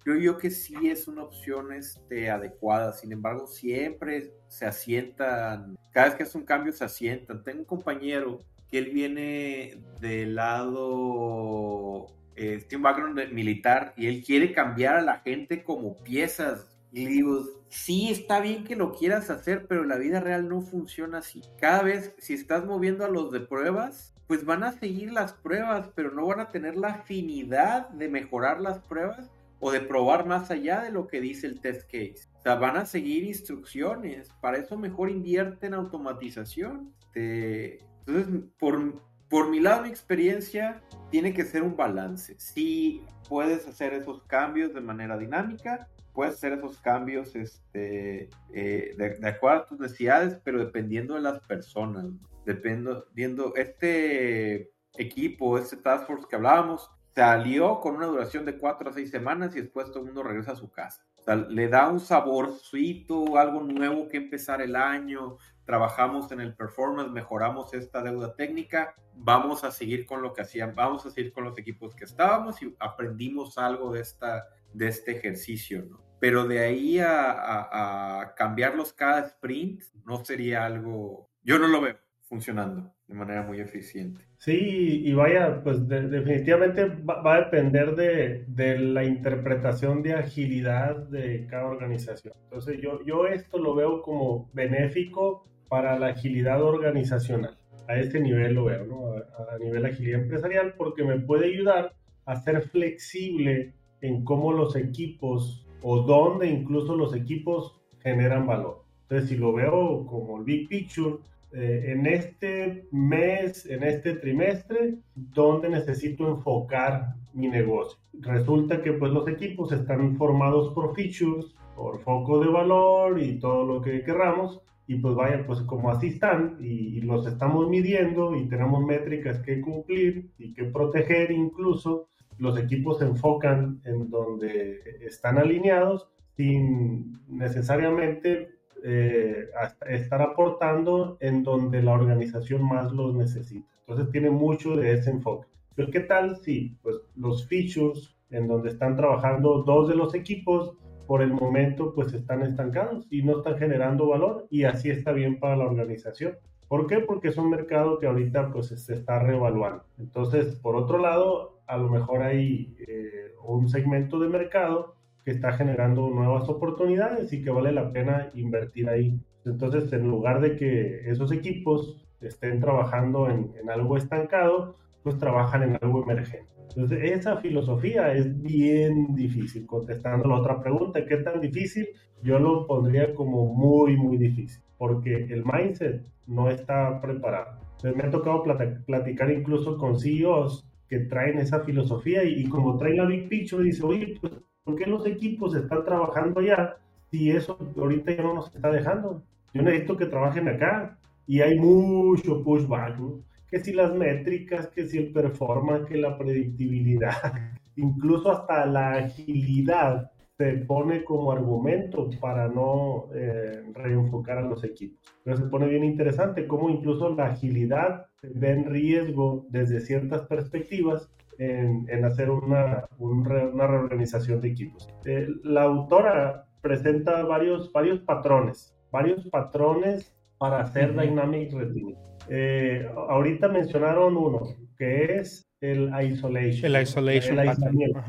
creo 0.06 0.18
yo 0.18 0.38
que 0.38 0.52
sí 0.52 0.76
es 0.88 1.08
una 1.08 1.24
opción 1.24 1.74
este, 1.74 2.30
adecuada. 2.30 2.94
Sin 2.94 3.12
embargo, 3.12 3.48
siempre 3.48 4.32
se 4.48 4.68
asientan, 4.68 5.76
cada 5.92 6.06
vez 6.06 6.16
que 6.16 6.24
hace 6.24 6.38
un 6.38 6.46
cambio 6.46 6.72
se 6.72 6.86
asientan. 6.86 7.44
Tengo 7.44 7.60
un 7.60 7.66
compañero 7.66 8.44
que 8.70 8.78
él 8.78 8.92
viene 8.92 9.82
del 10.00 10.36
lado 10.36 12.06
eh, 12.36 12.64
tiene 12.68 12.78
un 12.78 12.84
background 12.84 13.34
militar 13.34 13.94
y 13.98 14.06
él 14.06 14.24
quiere 14.24 14.54
cambiar 14.54 14.98
a 14.98 15.02
la 15.02 15.20
gente 15.22 15.64
como 15.64 15.98
piezas. 16.04 16.78
Y 16.92 17.06
digo, 17.08 17.44
sí, 17.70 18.12
está 18.12 18.40
bien 18.40 18.64
que 18.64 18.76
lo 18.76 18.94
quieras 18.94 19.32
hacer, 19.32 19.66
pero 19.68 19.86
la 19.86 19.98
vida 19.98 20.20
real 20.20 20.48
no 20.48 20.62
funciona 20.62 21.18
así. 21.18 21.42
Cada 21.60 21.82
vez, 21.82 22.14
si 22.20 22.36
estás 22.36 22.64
moviendo 22.64 23.06
a 23.06 23.10
los 23.10 23.32
de 23.32 23.40
pruebas, 23.40 24.14
pues 24.28 24.46
van 24.46 24.64
a 24.64 24.74
seguir 24.74 25.12
las 25.12 25.34
pruebas, 25.34 25.90
pero 25.96 26.12
no 26.12 26.28
van 26.28 26.42
a 26.42 26.52
tener 26.52 26.76
la 26.76 26.90
afinidad 26.90 27.90
de 27.90 28.08
mejorar 28.08 28.62
las 28.62 28.80
pruebas 28.80 29.32
o 29.60 29.72
de 29.72 29.82
probar 29.82 30.26
más 30.26 30.52
allá 30.52 30.82
de 30.82 30.92
lo 30.92 31.08
que 31.08 31.22
dice 31.22 31.48
el 31.48 31.60
test 31.60 31.84
case. 31.86 32.28
O 32.38 32.42
sea, 32.42 32.56
van 32.56 32.78
a 32.78 32.86
seguir 32.86 33.24
instrucciones. 33.24 34.30
Para 34.42 34.58
eso 34.58 34.78
mejor 34.78 35.10
invierte 35.10 35.68
en 35.68 35.74
automatización. 35.74 36.94
Entonces, 37.14 38.44
por, 38.60 39.02
por 39.30 39.50
mi 39.50 39.60
lado, 39.60 39.84
mi 39.84 39.90
experiencia 39.90 40.84
tiene 41.10 41.34
que 41.34 41.46
ser 41.46 41.64
un 41.64 41.76
balance. 41.76 42.36
Si 42.38 43.04
puedes 43.28 43.68
hacer 43.68 43.94
esos 43.94 44.24
cambios 44.24 44.74
de 44.74 44.82
manera 44.82 45.18
dinámica, 45.18 45.88
puedes 46.16 46.36
hacer 46.36 46.54
esos 46.54 46.80
cambios 46.80 47.36
este, 47.36 48.30
eh, 48.54 48.96
de, 48.98 49.28
acuerdo 49.28 49.64
a 49.64 49.66
tus 49.66 49.80
necesidades, 49.80 50.40
pero 50.44 50.60
dependiendo 50.60 51.16
de 51.16 51.22
las 51.22 51.40
personas. 51.42 52.06
Dependiendo, 52.46 53.54
este 53.56 54.72
equipo, 54.98 55.58
este 55.58 55.78
task 55.78 56.08
force 56.08 56.26
que 56.30 56.36
hablábamos, 56.36 56.90
salió 57.16 57.80
con 57.80 57.96
una 57.96 58.08
duración 58.08 58.46
de 58.46 58.58
cuatro 58.58 58.90
a 58.90 58.94
seis 58.94 59.10
semanas 59.10 59.56
y 59.56 59.62
después 59.62 59.88
todo 59.88 60.00
el 60.00 60.06
mundo 60.08 60.24
regresa 60.24 60.52
a 60.52 60.58
su 60.58 60.70
casa. 60.70 61.06
O 61.18 61.24
sea, 61.24 61.36
le 61.36 61.70
da 61.70 61.90
un 61.90 62.02
saborcito, 62.02 63.38
algo 63.38 63.62
nuevo 63.64 64.10
que 64.10 64.18
empezar 64.18 64.62
el 64.62 64.76
año, 64.76 65.38
trabajamos 65.64 66.32
en 66.32 66.42
el 66.42 66.56
performance, 66.56 67.12
mejoramos 67.12 67.74
esta 67.74 68.04
deuda 68.04 68.36
técnica, 68.36 68.96
vamos 69.16 69.64
a 69.64 69.72
seguir 69.72 70.06
con 70.06 70.22
lo 70.22 70.34
que 70.34 70.42
hacían, 70.42 70.76
vamos 70.76 71.06
a 71.06 71.10
seguir 71.10 71.32
con 71.32 71.46
los 71.46 71.58
equipos 71.58 71.96
que 71.96 72.04
estábamos 72.04 72.62
y 72.62 72.76
aprendimos 72.80 73.58
algo 73.58 73.94
de, 73.94 74.02
esta, 74.02 74.48
de 74.74 74.88
este 74.88 75.14
ejercicio, 75.14 75.84
¿no? 75.90 76.04
Pero 76.20 76.48
de 76.48 76.60
ahí 76.60 77.00
a, 77.00 78.34
cambiarlos 78.36 78.94
cada 78.94 79.22
sprint 79.22 79.84
no 80.06 80.24
sería 80.24 80.66
algo, 80.66 81.30
yo 81.44 81.60
no 81.60 81.68
lo 81.68 81.82
veo 81.82 81.98
funcionando 82.22 82.94
de 83.08 83.14
manera 83.14 83.44
muy 83.44 83.60
eficiente. 83.60 84.28
Sí, 84.46 85.02
y 85.04 85.12
vaya, 85.14 85.64
pues 85.64 85.88
definitivamente 85.88 86.86
va, 86.86 87.34
a 87.34 87.46
depender 87.46 87.96
de, 87.96 88.46
de, 88.48 88.78
la 88.78 89.04
interpretación 89.04 90.04
de 90.04 90.14
agilidad 90.14 90.98
de 90.98 91.48
cada 91.48 91.66
organización. 91.66 92.36
Entonces 92.44 92.80
yo, 92.80 93.04
yo 93.04 93.26
esto 93.26 93.58
lo 93.58 93.74
veo 93.74 94.04
como 94.04 94.48
benéfico 94.54 95.48
para 95.68 95.98
la 95.98 96.10
agilidad 96.10 96.62
organizacional. 96.62 97.58
A 97.88 97.98
este 97.98 98.20
nivel 98.20 98.54
lo 98.54 98.66
veo, 98.66 98.86
¿no? 98.86 99.14
a, 99.14 99.58
nivel 99.58 99.84
agilidad 99.84 100.22
empresarial, 100.22 100.76
porque 100.78 101.04
me 101.04 101.20
puede 101.20 101.48
ayudar 101.48 101.96
a 102.28 102.36
ser 102.36 102.62
flexible 102.62 103.74
en 104.02 104.24
cómo 104.24 104.54
los 104.54 104.76
equipos 104.76 105.66
o 105.82 106.04
dónde 106.04 106.48
incluso 106.48 106.96
los 106.96 107.16
equipos 107.16 107.82
generan 108.04 108.46
valor. 108.46 108.84
Entonces, 109.10 109.28
si 109.28 109.38
lo 109.38 109.54
veo 109.54 110.06
como 110.06 110.38
el 110.38 110.44
big 110.44 110.70
picture, 110.70 111.16
eh, 111.56 111.94
en 111.94 112.06
este 112.06 112.86
mes, 112.92 113.66
en 113.66 113.84
este 113.84 114.16
trimestre, 114.16 114.96
¿dónde 115.16 115.70
necesito 115.70 116.28
enfocar 116.28 117.16
mi 117.34 117.48
negocio? 117.48 117.98
Resulta 118.20 118.84
que 118.84 118.92
pues 118.92 119.14
los 119.14 119.26
equipos 119.30 119.72
están 119.72 120.18
formados 120.18 120.74
por 120.74 120.94
features, 120.94 121.56
por 121.78 122.00
foco 122.02 122.42
de 122.42 122.52
valor 122.52 123.22
y 123.22 123.40
todo 123.40 123.66
lo 123.66 123.82
que 123.82 124.04
querramos, 124.04 124.62
y 124.88 124.96
pues 124.96 125.16
vaya, 125.16 125.46
pues 125.48 125.62
como 125.62 125.90
así 125.90 126.08
están 126.08 126.58
y, 126.60 127.00
los 127.02 127.26
estamos 127.26 127.70
midiendo 127.70 128.36
y 128.36 128.48
tenemos 128.48 128.84
métricas 128.84 129.40
que 129.40 129.62
cumplir 129.62 130.32
y 130.38 130.54
que 130.54 130.66
proteger 130.66 131.32
incluso, 131.32 132.10
los 132.38 132.60
equipos 132.60 133.00
se 133.00 133.06
enfocan 133.06 133.80
en 133.86 134.10
donde 134.10 134.82
están 135.02 135.38
alineados 135.38 136.10
sin 136.36 137.22
necesariamente 137.30 138.55
eh, 138.84 139.48
estar 139.88 140.22
aportando 140.22 141.18
en 141.20 141.44
donde 141.44 141.82
la 141.82 141.94
organización 141.94 142.64
más 142.64 142.92
los 142.92 143.16
necesita. 143.16 143.68
Entonces 143.88 144.12
tiene 144.12 144.30
mucho 144.30 144.76
de 144.76 144.94
ese 144.94 145.12
enfoque. 145.12 145.48
Pero 145.76 145.92
¿qué 145.92 146.02
tal 146.02 146.38
si 146.38 146.78
pues, 146.82 146.96
los 147.16 147.48
features 147.48 148.16
en 148.30 148.48
donde 148.48 148.70
están 148.70 148.96
trabajando 148.96 149.64
dos 149.64 149.88
de 149.88 149.96
los 149.96 150.14
equipos 150.16 150.76
por 151.08 151.22
el 151.22 151.34
momento 151.34 151.94
pues 151.94 152.14
están 152.14 152.42
estancados 152.42 153.06
y 153.10 153.22
no 153.24 153.38
están 153.38 153.58
generando 153.58 154.08
valor 154.08 154.48
y 154.50 154.64
así 154.64 154.90
está 154.90 155.12
bien 155.12 155.40
para 155.40 155.56
la 155.56 155.66
organización. 155.66 156.34
¿Por 156.68 156.88
qué? 156.88 157.00
Porque 157.00 157.28
es 157.28 157.38
un 157.38 157.50
mercado 157.50 158.00
que 158.00 158.08
ahorita 158.08 158.52
pues 158.52 158.68
se 158.68 158.94
está 158.94 159.20
reevaluando. 159.20 159.84
Entonces, 160.00 160.56
por 160.56 160.76
otro 160.76 160.98
lado, 160.98 161.60
a 161.68 161.78
lo 161.78 161.90
mejor 161.90 162.24
hay 162.24 162.76
eh, 162.88 163.34
un 163.44 163.70
segmento 163.70 164.20
de 164.20 164.30
mercado 164.30 164.95
que 165.26 165.32
está 165.32 165.54
generando 165.54 166.08
nuevas 166.10 166.48
oportunidades 166.48 167.34
y 167.34 167.42
que 167.42 167.50
vale 167.50 167.72
la 167.72 167.92
pena 167.92 168.30
invertir 168.36 168.88
ahí. 168.88 169.20
Entonces, 169.44 169.92
en 169.92 170.08
lugar 170.08 170.40
de 170.40 170.56
que 170.56 171.10
esos 171.10 171.32
equipos 171.32 172.08
estén 172.22 172.60
trabajando 172.60 173.30
en, 173.30 173.52
en 173.60 173.70
algo 173.70 173.98
estancado, 173.98 174.76
pues 175.04 175.18
trabajan 175.18 175.64
en 175.64 175.78
algo 175.82 176.04
emergente. 176.04 176.50
Entonces, 176.70 177.00
esa 177.12 177.38
filosofía 177.38 178.14
es 178.14 178.42
bien 178.42 179.16
difícil. 179.16 179.66
Contestando 179.66 180.28
la 180.28 180.40
otra 180.40 180.62
pregunta, 180.62 181.06
¿qué 181.06 181.18
tan 181.18 181.42
difícil? 181.42 181.88
Yo 182.22 182.40
lo 182.40 182.66
pondría 182.68 183.14
como 183.14 183.46
muy, 183.54 183.98
muy 183.98 184.18
difícil, 184.18 184.62
porque 184.78 185.26
el 185.26 185.44
mindset 185.46 186.04
no 186.28 186.50
está 186.50 187.02
preparado. 187.02 187.60
Me 187.84 188.04
ha 188.04 188.10
tocado 188.10 188.44
platicar 188.86 189.32
incluso 189.32 189.78
con 189.78 190.00
CEOs 190.00 190.68
que 190.90 191.00
traen 191.00 191.40
esa 191.40 191.62
filosofía 191.62 192.24
y, 192.24 192.46
como 192.46 192.78
traen 192.78 192.98
la 192.98 193.06
big 193.06 193.30
picture, 193.30 193.64
dice, 193.64 193.84
oye, 193.84 194.18
pues, 194.20 194.34
¿por 194.66 194.76
qué 194.76 194.88
los 194.88 195.06
equipos 195.06 195.56
están 195.56 195.86
trabajando 195.86 196.42
ya 196.42 196.78
si 197.12 197.30
eso 197.30 197.58
ahorita 197.78 198.12
ya 198.12 198.24
no 198.24 198.34
nos 198.34 198.54
está 198.54 198.70
dejando? 198.72 199.24
Yo 199.54 199.62
necesito 199.62 199.96
que 199.96 200.08
trabajen 200.08 200.50
acá 200.50 200.98
y 201.28 201.40
hay 201.40 201.58
mucho 201.58 202.44
pushback, 202.44 203.00
que 203.48 203.60
si 203.60 203.72
las 203.72 203.94
métricas, 203.94 204.68
que 204.68 204.88
si 204.88 204.98
el 204.98 205.14
performance, 205.14 205.88
que 205.88 205.98
la 205.98 206.18
predictibilidad, 206.18 207.14
incluso 207.78 208.32
hasta 208.32 208.66
la 208.66 208.94
agilidad 208.96 210.12
se 210.38 210.52
pone 210.68 211.06
como 211.06 211.32
argumento 211.32 212.10
para 212.20 212.50
no 212.50 213.08
eh, 213.14 213.64
reenfocar 213.74 214.40
a 214.40 214.42
los 214.42 214.64
equipos. 214.66 215.00
Entonces 215.20 215.46
se 215.46 215.50
pone 215.50 215.68
bien 215.68 215.86
interesante 215.86 216.48
cómo 216.48 216.70
incluso 216.70 217.16
la 217.16 217.28
agilidad 217.28 218.08
ve 218.22 218.50
en 218.50 218.66
riesgo 218.66 219.46
desde 219.50 219.80
ciertas 219.80 220.24
perspectivas 220.24 221.10
en, 221.38 221.86
en 221.90 222.06
hacer 222.06 222.30
una, 222.30 222.88
una, 222.98 223.68
reorganización 223.68 224.42
de 224.42 224.50
equipos. 224.50 224.88
Eh, 225.06 225.28
la 225.44 225.64
autora 225.64 226.46
presenta 226.62 227.24
varios, 227.24 227.72
varios 227.72 228.00
patrones, 228.00 228.76
varios 228.92 229.28
patrones 229.28 230.16
para 230.38 230.62
hacer 230.62 231.00
Dynamic 231.00 231.54
Retinue. 231.54 231.96
Eh, 232.30 232.90
ahorita 232.96 233.48
mencionaron 233.48 234.18
uno, 234.18 234.42
que 234.78 235.18
es 235.18 235.46
el 235.62 235.92
isolation. 236.04 236.76
El 236.76 236.82
isolation. 236.82 237.40
El 237.40 237.50
aislamiento. 237.50 238.04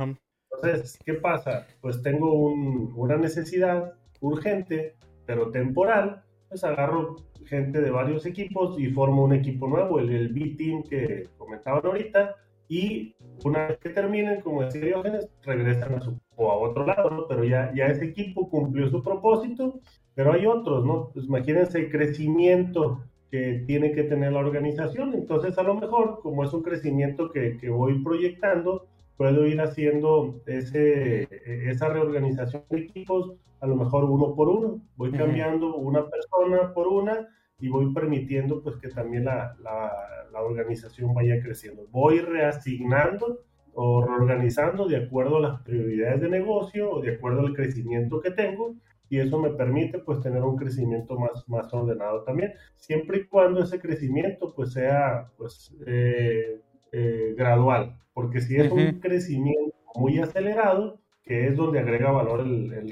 Entonces, 0.50 0.98
¿qué 1.04 1.14
pasa? 1.14 1.66
Pues 1.80 2.02
tengo 2.02 2.32
una 2.32 3.16
necesidad 3.16 3.92
urgente, 4.20 4.96
pero 5.26 5.50
temporal, 5.50 6.22
pues 6.48 6.64
agarro 6.64 7.16
gente 7.44 7.80
de 7.80 7.90
varios 7.90 8.26
equipos 8.26 8.78
y 8.78 8.88
formo 8.88 9.24
un 9.24 9.34
equipo 9.34 9.68
nuevo, 9.68 9.98
el, 9.98 10.12
el 10.12 10.28
B-Team 10.28 10.82
que 10.82 11.28
comentaban 11.36 11.84
ahorita, 11.84 12.36
y 12.68 13.14
una 13.44 13.68
vez 13.68 13.78
que 13.78 13.90
terminen, 13.90 14.40
como 14.40 14.62
decía 14.62 14.84
Diógenes, 14.84 15.28
regresan 15.42 15.94
a 15.94 16.00
su 16.00 16.18
o 16.36 16.50
a 16.50 16.56
otro 16.56 16.86
lado, 16.86 17.10
¿no? 17.10 17.26
Pero 17.28 17.44
ya, 17.44 17.72
ya 17.74 17.86
ese 17.86 18.06
equipo 18.06 18.48
cumplió 18.50 18.88
su 18.88 19.02
propósito, 19.02 19.80
pero 20.14 20.32
hay 20.32 20.46
otros, 20.46 20.84
¿no? 20.84 21.10
Pues 21.12 21.26
imagínense 21.26 21.78
el 21.78 21.90
crecimiento 21.90 23.02
que 23.30 23.64
tiene 23.66 23.92
que 23.92 24.04
tener 24.04 24.32
la 24.32 24.40
organización, 24.40 25.14
entonces 25.14 25.58
a 25.58 25.62
lo 25.62 25.74
mejor, 25.74 26.20
como 26.22 26.44
es 26.44 26.52
un 26.52 26.62
crecimiento 26.62 27.32
que, 27.32 27.56
que 27.56 27.70
voy 27.70 28.02
proyectando, 28.02 28.86
puedo 29.16 29.46
ir 29.46 29.60
haciendo 29.60 30.42
ese, 30.46 31.28
esa 31.70 31.88
reorganización 31.88 32.64
de 32.70 32.80
equipos, 32.80 33.32
a 33.60 33.66
lo 33.66 33.76
mejor 33.76 34.04
uno 34.04 34.34
por 34.34 34.48
uno, 34.48 34.82
voy 34.96 35.10
cambiando 35.10 35.74
una 35.74 36.06
persona 36.08 36.72
por 36.74 36.86
una 36.88 37.28
y 37.58 37.68
voy 37.68 37.92
permitiendo 37.92 38.62
pues 38.62 38.76
que 38.76 38.88
también 38.88 39.24
la, 39.24 39.56
la, 39.60 39.92
la 40.32 40.42
organización 40.42 41.14
vaya 41.14 41.40
creciendo. 41.42 41.86
Voy 41.90 42.20
reasignando 42.20 43.40
o 43.72 44.04
reorganizando 44.04 44.86
de 44.86 44.96
acuerdo 44.96 45.36
a 45.36 45.40
las 45.40 45.62
prioridades 45.62 46.20
de 46.20 46.28
negocio 46.28 46.90
o 46.90 47.00
de 47.02 47.14
acuerdo 47.14 47.40
al 47.40 47.54
crecimiento 47.54 48.20
que 48.20 48.30
tengo 48.30 48.74
y 49.08 49.18
eso 49.18 49.38
me 49.38 49.50
permite 49.50 49.98
pues 49.98 50.20
tener 50.20 50.42
un 50.42 50.56
crecimiento 50.56 51.18
más, 51.18 51.48
más 51.48 51.72
ordenado 51.72 52.24
también, 52.24 52.52
siempre 52.74 53.18
y 53.18 53.26
cuando 53.26 53.62
ese 53.62 53.78
crecimiento 53.78 54.52
pues 54.54 54.72
sea 54.72 55.30
pues 55.36 55.74
eh, 55.86 56.60
eh, 56.92 57.34
gradual, 57.36 57.98
porque 58.12 58.40
si 58.40 58.56
es 58.56 58.70
un 58.70 58.98
crecimiento 59.00 59.76
muy 59.94 60.18
acelerado, 60.18 60.98
que 61.22 61.46
es 61.46 61.56
donde 61.56 61.78
agrega 61.78 62.10
valor 62.10 62.40
el, 62.40 62.72
el 62.72 62.90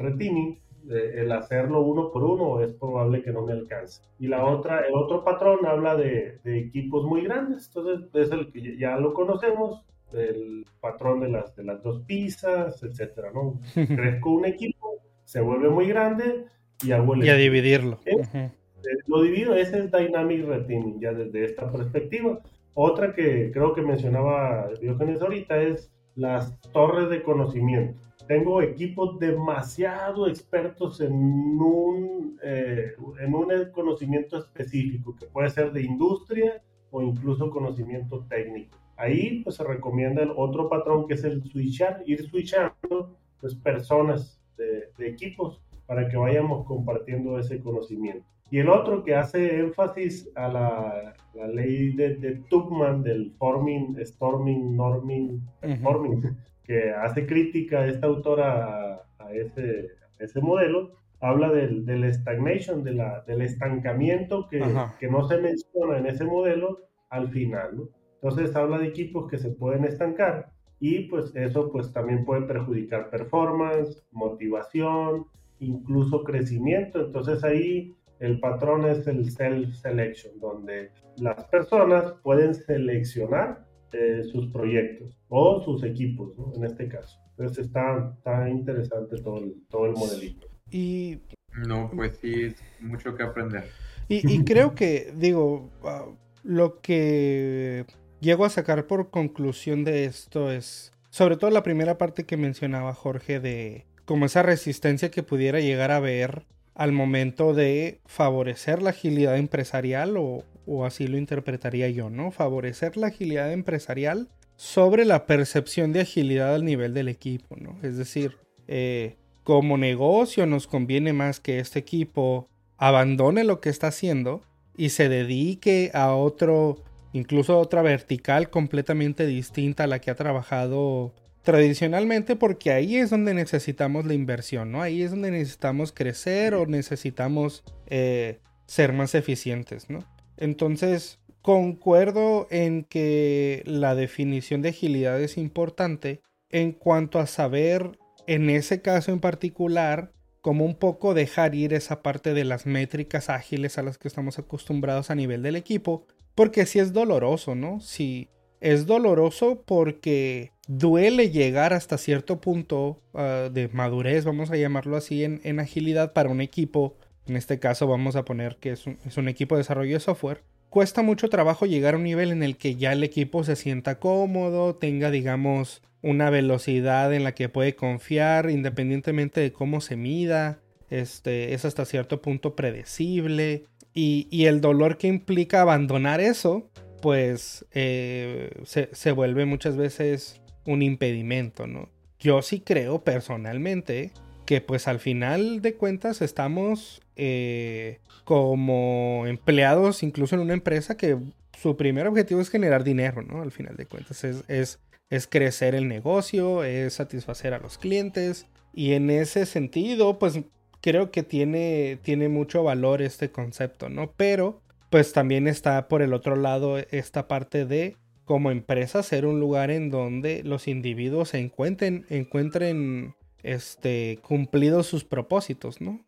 el 0.88 1.32
hacerlo 1.32 1.80
uno 1.82 2.10
por 2.10 2.24
uno 2.24 2.60
es 2.60 2.72
probable 2.74 3.22
que 3.22 3.32
no 3.32 3.42
me 3.42 3.52
alcance. 3.52 4.02
Y 4.18 4.26
la 4.28 4.44
otra, 4.44 4.80
el 4.86 4.94
otro 4.94 5.24
patrón 5.24 5.66
habla 5.66 5.96
de, 5.96 6.38
de 6.44 6.58
equipos 6.58 7.04
muy 7.04 7.22
grandes, 7.22 7.66
entonces 7.68 8.08
es 8.14 8.30
el 8.30 8.52
que 8.52 8.76
ya 8.76 8.96
lo 8.98 9.14
conocemos, 9.14 9.84
el 10.12 10.66
patrón 10.80 11.20
de 11.20 11.28
las, 11.28 11.56
de 11.56 11.64
las 11.64 11.82
dos 11.82 12.02
pizzas, 12.06 12.82
etcétera, 12.82 13.30
¿no? 13.32 13.60
Crezco 13.74 14.30
un 14.30 14.44
equipo, 14.44 15.00
se 15.24 15.40
vuelve 15.40 15.68
muy 15.68 15.88
grande 15.88 16.44
y 16.82 16.92
hago 16.92 17.16
Y 17.16 17.28
a 17.28 17.36
dividirlo. 17.36 17.98
Eh, 18.04 18.98
lo 19.06 19.22
divido, 19.22 19.54
ese 19.54 19.78
es 19.78 19.90
Dynamic 19.90 20.44
Retiming, 20.44 21.00
ya 21.00 21.12
desde 21.12 21.44
esta 21.44 21.70
perspectiva. 21.70 22.40
Otra 22.74 23.14
que 23.14 23.50
creo 23.52 23.72
que 23.72 23.82
mencionaba 23.82 24.68
Diógenes 24.80 25.22
ahorita 25.22 25.62
es 25.62 25.90
las 26.16 26.60
torres 26.72 27.10
de 27.10 27.22
conocimiento. 27.22 28.00
Tengo 28.26 28.62
equipos 28.62 29.18
demasiado 29.18 30.28
expertos 30.28 31.00
en 31.00 31.12
un, 31.12 32.38
eh, 32.42 32.92
en 33.20 33.34
un 33.34 33.48
conocimiento 33.72 34.38
específico, 34.38 35.14
que 35.18 35.26
puede 35.26 35.50
ser 35.50 35.72
de 35.72 35.82
industria 35.82 36.62
o 36.90 37.02
incluso 37.02 37.50
conocimiento 37.50 38.24
técnico. 38.28 38.78
Ahí 38.96 39.42
pues 39.42 39.56
se 39.56 39.64
recomienda 39.64 40.22
el 40.22 40.30
otro 40.36 40.68
patrón 40.68 41.06
que 41.06 41.14
es 41.14 41.24
el 41.24 41.42
switchar, 41.42 42.02
ir 42.06 42.22
switchando 42.22 43.16
pues, 43.40 43.54
personas 43.56 44.40
de, 44.56 44.90
equipos 45.06 45.60
para 45.86 46.08
que 46.08 46.16
vayamos 46.16 46.64
compartiendo 46.64 47.38
ese 47.38 47.60
conocimiento. 47.60 48.24
Y 48.50 48.58
el 48.58 48.68
otro 48.68 49.02
que 49.02 49.14
hace 49.14 49.58
énfasis 49.58 50.30
a 50.36 50.48
la, 50.48 51.14
la 51.34 51.48
ley 51.48 51.94
de, 51.94 52.16
de, 52.16 52.36
Tuchman 52.48 53.02
del 53.02 53.32
forming, 53.38 53.96
storming, 54.04 54.76
norming, 54.76 55.40
forming, 55.82 56.36
que 56.62 56.90
hace 56.92 57.26
crítica 57.26 57.80
a 57.80 57.86
esta 57.86 58.06
autora 58.06 59.00
a, 59.18 59.32
ese, 59.32 59.88
ese 60.18 60.40
modelo, 60.40 60.92
habla 61.20 61.50
del, 61.50 61.84
del 61.84 62.12
stagnation, 62.12 62.84
de 62.84 62.92
la, 62.92 63.22
del 63.26 63.42
estancamiento 63.42 64.46
que, 64.48 64.62
que 65.00 65.08
no 65.08 65.26
se 65.26 65.38
menciona 65.38 65.98
en 65.98 66.06
ese 66.06 66.24
modelo 66.24 66.80
al 67.08 67.30
final, 67.30 67.76
¿no? 67.76 67.88
Entonces 68.22 68.56
habla 68.56 68.78
de 68.78 68.86
equipos 68.86 69.28
que 69.28 69.36
se 69.36 69.50
pueden 69.50 69.84
estancar 69.84 70.50
y 70.80 71.00
pues 71.08 71.34
eso 71.36 71.70
pues 71.70 71.92
también 71.92 72.24
puede 72.24 72.42
perjudicar 72.42 73.10
performance, 73.10 74.02
motivación, 74.12 75.26
incluso 75.58 76.24
crecimiento. 76.24 77.00
Entonces 77.04 77.44
ahí 77.44 77.94
el 78.20 78.40
patrón 78.40 78.86
es 78.86 79.06
el 79.06 79.30
self-selection, 79.30 80.38
donde 80.40 80.90
las 81.18 81.44
personas 81.44 82.12
pueden 82.22 82.54
seleccionar 82.54 83.64
eh, 83.92 84.22
sus 84.24 84.50
proyectos 84.52 85.16
o 85.28 85.60
sus 85.62 85.84
equipos, 85.84 86.36
en 86.56 86.64
este 86.64 86.88
caso. 86.88 87.18
Entonces 87.30 87.66
está, 87.66 88.14
está 88.16 88.48
interesante 88.48 89.20
todo 89.20 89.38
el, 89.38 89.54
todo 89.68 89.86
el 89.86 89.92
modelito. 89.92 90.48
Y... 90.70 91.20
No, 91.68 91.90
pues 91.94 92.18
sí, 92.20 92.52
mucho 92.80 93.14
que 93.14 93.22
aprender. 93.22 93.64
Y, 94.08 94.44
creo 94.44 94.74
que, 94.74 95.12
digo, 95.16 95.70
ah, 95.84 96.06
lo 96.42 96.80
que 96.80 97.86
llego 98.20 98.44
a 98.44 98.50
sacar 98.50 98.86
por 98.86 99.10
conclusión 99.10 99.84
de 99.84 100.04
esto 100.04 100.50
es, 100.50 100.92
sobre 101.10 101.36
todo 101.36 101.50
la 101.50 101.62
primera 101.62 101.96
parte 101.96 102.24
que 102.24 102.36
mencionaba 102.36 102.94
Jorge 102.94 103.38
de 103.38 103.86
como 104.04 104.26
esa 104.26 104.42
resistencia 104.42 105.10
que 105.10 105.22
pudiera 105.22 105.60
llegar 105.60 105.90
a 105.90 105.96
haber 105.96 106.44
al 106.74 106.92
momento 106.92 107.54
de 107.54 108.00
favorecer 108.06 108.82
la 108.82 108.90
agilidad 108.90 109.36
empresarial 109.36 110.16
o, 110.16 110.44
así 110.84 111.06
lo 111.06 111.18
interpretaría 111.18 111.88
yo, 111.90 112.10
¿no? 112.10 112.30
Favorecer 112.30 112.96
la 112.96 113.08
agilidad 113.08 113.52
empresarial 113.52 114.28
sobre 114.56 115.04
la 115.04 115.26
percepción 115.26 115.92
de 115.92 116.00
agilidad 116.00 116.54
al 116.54 116.64
nivel 116.64 116.94
del 116.94 117.08
equipo, 117.08 117.56
¿no? 117.56 117.76
Es 117.82 117.96
decir, 117.96 118.38
eh, 118.66 119.16
como 119.44 119.76
negocio 119.76 120.46
nos 120.46 120.66
conviene 120.66 121.12
más 121.12 121.38
que 121.38 121.58
este 121.58 121.78
equipo 121.78 122.48
abandone 122.76 123.44
lo 123.44 123.60
que 123.60 123.68
está 123.68 123.88
haciendo 123.88 124.42
y 124.76 124.88
se 124.88 125.08
dedique 125.08 125.90
a 125.94 126.14
otro 126.14 126.82
incluso 127.12 127.58
otra 127.58 127.80
vertical 127.82 128.50
completamente 128.50 129.24
distinta 129.26 129.84
a 129.84 129.86
la 129.86 130.00
que 130.00 130.10
ha 130.10 130.16
trabajado 130.16 131.14
tradicionalmente 131.44 132.36
porque 132.36 132.72
ahí 132.72 132.96
es 132.96 133.10
donde 133.10 133.34
necesitamos 133.34 134.06
la 134.06 134.14
inversión, 134.14 134.72
¿no? 134.72 134.82
Ahí 134.82 135.02
es 135.02 135.10
donde 135.10 135.30
necesitamos 135.30 135.92
crecer 135.92 136.54
o 136.54 136.66
necesitamos 136.66 137.62
eh, 137.86 138.40
ser 138.66 138.92
más 138.92 139.14
eficientes, 139.14 139.88
¿no? 139.90 140.00
Entonces, 140.36 141.20
concuerdo 141.42 142.48
en 142.50 142.84
que 142.84 143.62
la 143.66 143.94
definición 143.94 144.62
de 144.62 144.70
agilidad 144.70 145.20
es 145.20 145.36
importante 145.36 146.22
en 146.50 146.72
cuanto 146.72 147.20
a 147.20 147.26
saber, 147.26 147.98
en 148.26 148.50
ese 148.50 148.80
caso 148.80 149.12
en 149.12 149.20
particular, 149.20 150.12
cómo 150.40 150.64
un 150.64 150.74
poco 150.74 151.14
dejar 151.14 151.54
ir 151.54 151.74
esa 151.74 152.02
parte 152.02 152.34
de 152.34 152.44
las 152.44 152.66
métricas 152.66 153.28
ágiles 153.30 153.78
a 153.78 153.82
las 153.82 153.98
que 153.98 154.08
estamos 154.08 154.38
acostumbrados 154.38 155.10
a 155.10 155.14
nivel 155.14 155.42
del 155.42 155.56
equipo 155.56 156.06
porque 156.34 156.66
si 156.66 156.78
es 156.78 156.92
doloroso, 156.92 157.54
¿no? 157.54 157.80
Si 157.80 158.28
es 158.64 158.86
doloroso 158.86 159.62
porque 159.66 160.50
duele 160.66 161.30
llegar 161.30 161.74
hasta 161.74 161.98
cierto 161.98 162.40
punto 162.40 162.98
ah, 163.12 163.50
de 163.52 163.68
madurez, 163.68 164.24
vamos 164.24 164.50
a 164.50 164.56
llamarlo 164.56 164.96
así, 164.96 165.22
en, 165.22 165.60
agilidad 165.60 166.14
para 166.14 166.30
un 166.30 166.40
equipo. 166.40 166.96
En 167.26 167.36
este 167.36 167.58
caso 167.58 167.86
vamos 167.86 168.16
a 168.16 168.24
poner 168.24 168.56
que 168.56 168.72
es 168.72 168.86
un, 168.86 169.28
equipo 169.28 169.54
de 169.54 169.60
desarrollo 169.60 169.92
de 169.92 170.00
software. 170.00 170.42
Cuesta 170.70 171.02
mucho 171.02 171.28
trabajo 171.28 171.66
llegar 171.66 171.92
a 171.92 171.98
un 171.98 172.04
nivel 172.04 172.32
en 172.32 172.42
el 172.42 172.56
que 172.56 172.76
ya 172.76 172.92
el 172.92 173.04
equipo 173.04 173.44
se 173.44 173.54
sienta 173.54 173.98
cómodo, 173.98 174.74
tenga, 174.76 175.10
digamos, 175.10 175.82
una 176.00 176.30
velocidad 176.30 177.12
en 177.12 177.22
la 177.22 177.34
que 177.34 177.50
puede 177.50 177.76
confiar 177.76 178.48
independientemente 178.48 179.42
de 179.42 179.52
cómo 179.52 179.82
se 179.82 179.96
mida. 179.96 180.60
Este, 180.88 181.52
es 181.52 181.66
hasta 181.66 181.84
cierto 181.84 182.22
punto 182.22 182.56
predecible. 182.56 183.66
Y, 183.96 184.46
el 184.46 184.60
dolor 184.60 184.98
que 184.98 185.06
implica 185.06 185.60
abandonar 185.60 186.20
eso, 186.20 186.68
pues 187.04 187.66
eh, 187.72 188.50
se, 188.64 189.12
vuelve 189.12 189.44
muchas 189.44 189.76
veces 189.76 190.40
un 190.64 190.80
impedimento, 190.80 191.66
¿no? 191.66 191.90
Yo 192.18 192.40
sí 192.40 192.60
creo 192.60 193.04
personalmente 193.04 194.10
que 194.46 194.62
pues 194.62 194.88
al 194.88 195.00
final 195.00 195.60
de 195.60 195.74
cuentas 195.74 196.22
estamos 196.22 197.02
eh, 197.16 198.00
como 198.24 199.24
empleados 199.26 200.02
incluso 200.02 200.34
en 200.34 200.40
una 200.40 200.54
empresa 200.54 200.96
que 200.96 201.18
su 201.60 201.76
primer 201.76 202.06
objetivo 202.06 202.40
es 202.40 202.48
generar 202.48 202.84
dinero, 202.84 203.20
¿no? 203.20 203.42
Al 203.42 203.52
final 203.52 203.76
de 203.76 203.84
cuentas 203.84 204.24
es, 204.24 204.42
es, 204.48 204.78
es 205.10 205.26
crecer 205.26 205.74
el 205.74 205.88
negocio, 205.88 206.64
es 206.64 206.94
satisfacer 206.94 207.52
a 207.52 207.58
los 207.58 207.76
clientes 207.76 208.46
y 208.72 208.94
en 208.94 209.10
ese 209.10 209.44
sentido 209.44 210.18
pues 210.18 210.40
creo 210.80 211.10
que 211.10 211.22
tiene, 211.22 211.98
tiene 212.00 212.30
mucho 212.30 212.62
valor 212.62 213.02
este 213.02 213.30
concepto, 213.30 213.90
¿no? 213.90 214.10
Pero 214.16 214.62
pues 214.94 215.12
también 215.12 215.48
está 215.48 215.88
por 215.88 216.02
el 216.02 216.14
otro 216.14 216.36
lado 216.36 216.78
esta 216.78 217.26
parte 217.26 217.66
de 217.66 217.96
como 218.24 218.52
empresa 218.52 219.02
ser 219.02 219.26
un 219.26 219.40
lugar 219.40 219.72
en 219.72 219.90
donde 219.90 220.44
los 220.44 220.68
individuos 220.68 221.30
se 221.30 221.40
encuentren, 221.40 222.06
encuentren 222.10 223.16
este, 223.42 224.20
cumplidos 224.22 224.86
sus 224.86 225.02
propósitos, 225.02 225.80
¿no? 225.80 226.04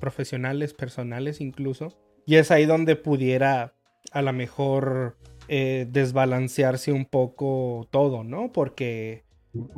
profesionales, 0.00 0.72
personales 0.72 1.42
incluso. 1.42 1.88
Y 2.24 2.36
es 2.36 2.50
ahí 2.50 2.64
donde 2.64 2.96
pudiera 2.96 3.74
a 4.10 4.22
lo 4.22 4.32
mejor 4.32 5.18
eh, 5.48 5.86
desbalancearse 5.90 6.92
un 6.92 7.04
poco 7.04 7.88
todo, 7.90 8.24
¿no? 8.24 8.52
Porque 8.52 9.22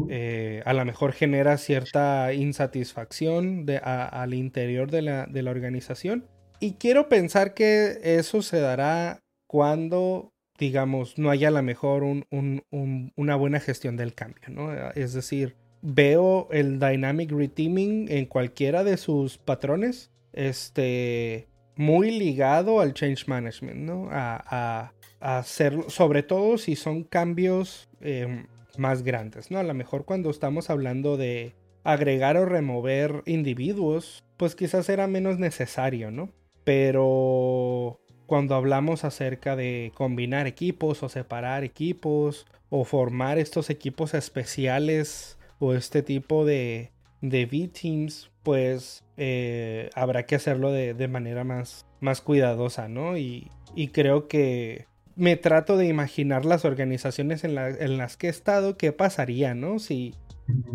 eh, 0.09 0.63
a 0.65 0.73
lo 0.73 0.85
mejor 0.85 1.15
genera 1.15 1.59
cierta 1.59 2.33
insatisfacción 2.33 3.67
de, 3.67 3.79
al 3.79 4.35
interior 4.35 4.89
de 4.89 5.03
la, 5.03 5.27
de 5.27 5.43
la 5.43 5.51
organización. 5.51 6.29
Y 6.63 6.75
quiero 6.75 7.09
pensar 7.09 7.55
que 7.55 7.99
eso 8.03 8.41
se 8.41 8.61
dará 8.61 9.19
cuando 9.49 10.33
digamos, 10.59 11.19
no 11.19 11.31
haya 11.31 11.49
a 11.49 11.51
lo 11.51 11.63
mejor 11.63 12.05
una 12.05 13.37
buena 13.37 13.59
gestión 13.59 13.97
del 13.97 14.15
cambio, 14.15 14.45
¿no? 14.49 14.73
Es 14.93 15.13
decir, 15.13 15.57
veo 15.81 16.47
el 16.53 16.79
dynamic 16.79 17.33
reteaming 17.33 18.07
en 18.09 18.27
cualquiera 18.27 18.85
de 18.85 18.97
sus 18.97 19.39
patrones, 19.39 20.13
este, 20.33 21.49
muy 21.75 22.13
ligado 22.13 22.79
al 22.79 22.95
change 22.95 23.27
management, 23.27 23.81
¿no? 23.81 24.09
A, 24.13 24.93
hacerlo, 25.19 25.91
sobre 25.91 26.23
todo 26.23 26.59
si 26.59 26.77
son 26.77 27.03
cambios 27.03 27.89
em, 28.01 28.47
más 28.77 29.03
grandes, 29.03 29.51
¿no? 29.51 29.59
A 29.59 29.65
lo 29.65 29.75
mejor 29.75 30.05
cuando 30.05 30.31
estamos 30.31 30.71
hablando 30.71 31.17
de 31.17 31.55
agregar 31.83 32.37
o 32.37 32.45
remover 32.45 33.23
individuos, 33.27 34.23
pues 34.37 34.55
quizás 34.55 34.89
era 34.89 35.09
menos 35.09 35.41
necesario, 35.41 36.13
¿no? 36.13 36.31
Pero 36.65 38.01
cuando 38.27 38.55
hablamos 38.55 39.05
acerca 39.05 39.57
de 39.57 39.93
combinar 39.95 40.47
equipos 40.47 41.03
o 41.03 41.09
separar 41.09 41.65
equipos 41.65 42.47
o 42.71 42.85
formar 42.85 43.39
estos 43.39 43.69
equipos 43.69 44.15
especiales 44.15 45.39
o 45.59 45.75
este 45.75 46.03
tipo 46.03 46.45
de, 46.45 46.93
de 47.21 47.45
V-Teams, 47.45 48.31
pues 48.43 49.05
eh, 49.17 49.91
habrá 49.95 50.27
que 50.27 50.35
hacerlo 50.35 50.73
de, 50.73 51.09
manera 51.09 51.45
más, 51.45 51.87
más 52.01 52.21
cuidadosa, 52.21 52.89
¿no? 52.89 53.17
Y, 53.17 53.51
creo 53.93 54.29
que 54.29 54.87
me 55.15 55.37
trato 55.37 55.77
de 55.77 55.87
imaginar 55.87 56.45
las 56.45 56.65
organizaciones 56.65 57.45
en, 57.45 57.55
las 57.55 58.17
que 58.17 58.27
he 58.27 58.31
estado, 58.31 58.77
qué 58.77 58.93
pasaría, 58.93 59.55
¿no? 59.55 59.79
Si, 59.79 60.15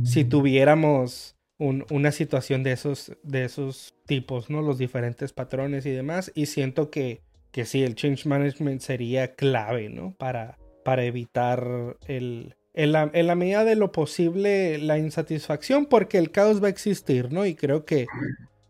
si 0.04 0.24
tuviéramos 0.26 1.37
una 1.60 2.12
situación 2.12 2.64
de 2.64 2.72
esos, 2.72 3.14
de 3.24 3.46
esos 3.46 3.96
tipos, 4.06 4.50
¿no? 4.50 4.62
Los 4.62 4.78
diferentes 4.78 5.34
patrones 5.34 5.86
y 5.86 5.92
demás. 5.92 6.32
Y 6.36 6.46
siento 6.48 6.92
que, 6.92 7.22
que 7.52 7.66
sí, 7.66 7.84
el 7.84 7.96
change 7.96 8.26
management 8.26 8.82
sería 8.82 9.34
clave, 9.36 9.90
¿no? 9.90 10.14
Para, 10.18 10.58
para 10.84 11.04
evitar 11.04 11.98
el, 12.08 12.56
en 12.78 12.92
la, 12.92 13.36
medida 13.36 13.64
de 13.64 13.76
lo 13.76 13.92
posible 13.92 14.78
la 14.78 15.00
insatisfacción 15.00 15.88
porque 15.88 16.20
el 16.20 16.30
caos 16.30 16.62
va 16.62 16.68
a 16.68 16.70
existir, 16.70 17.32
¿no? 17.34 17.48
Y 17.48 17.56
creo 17.56 17.86
que 17.86 18.06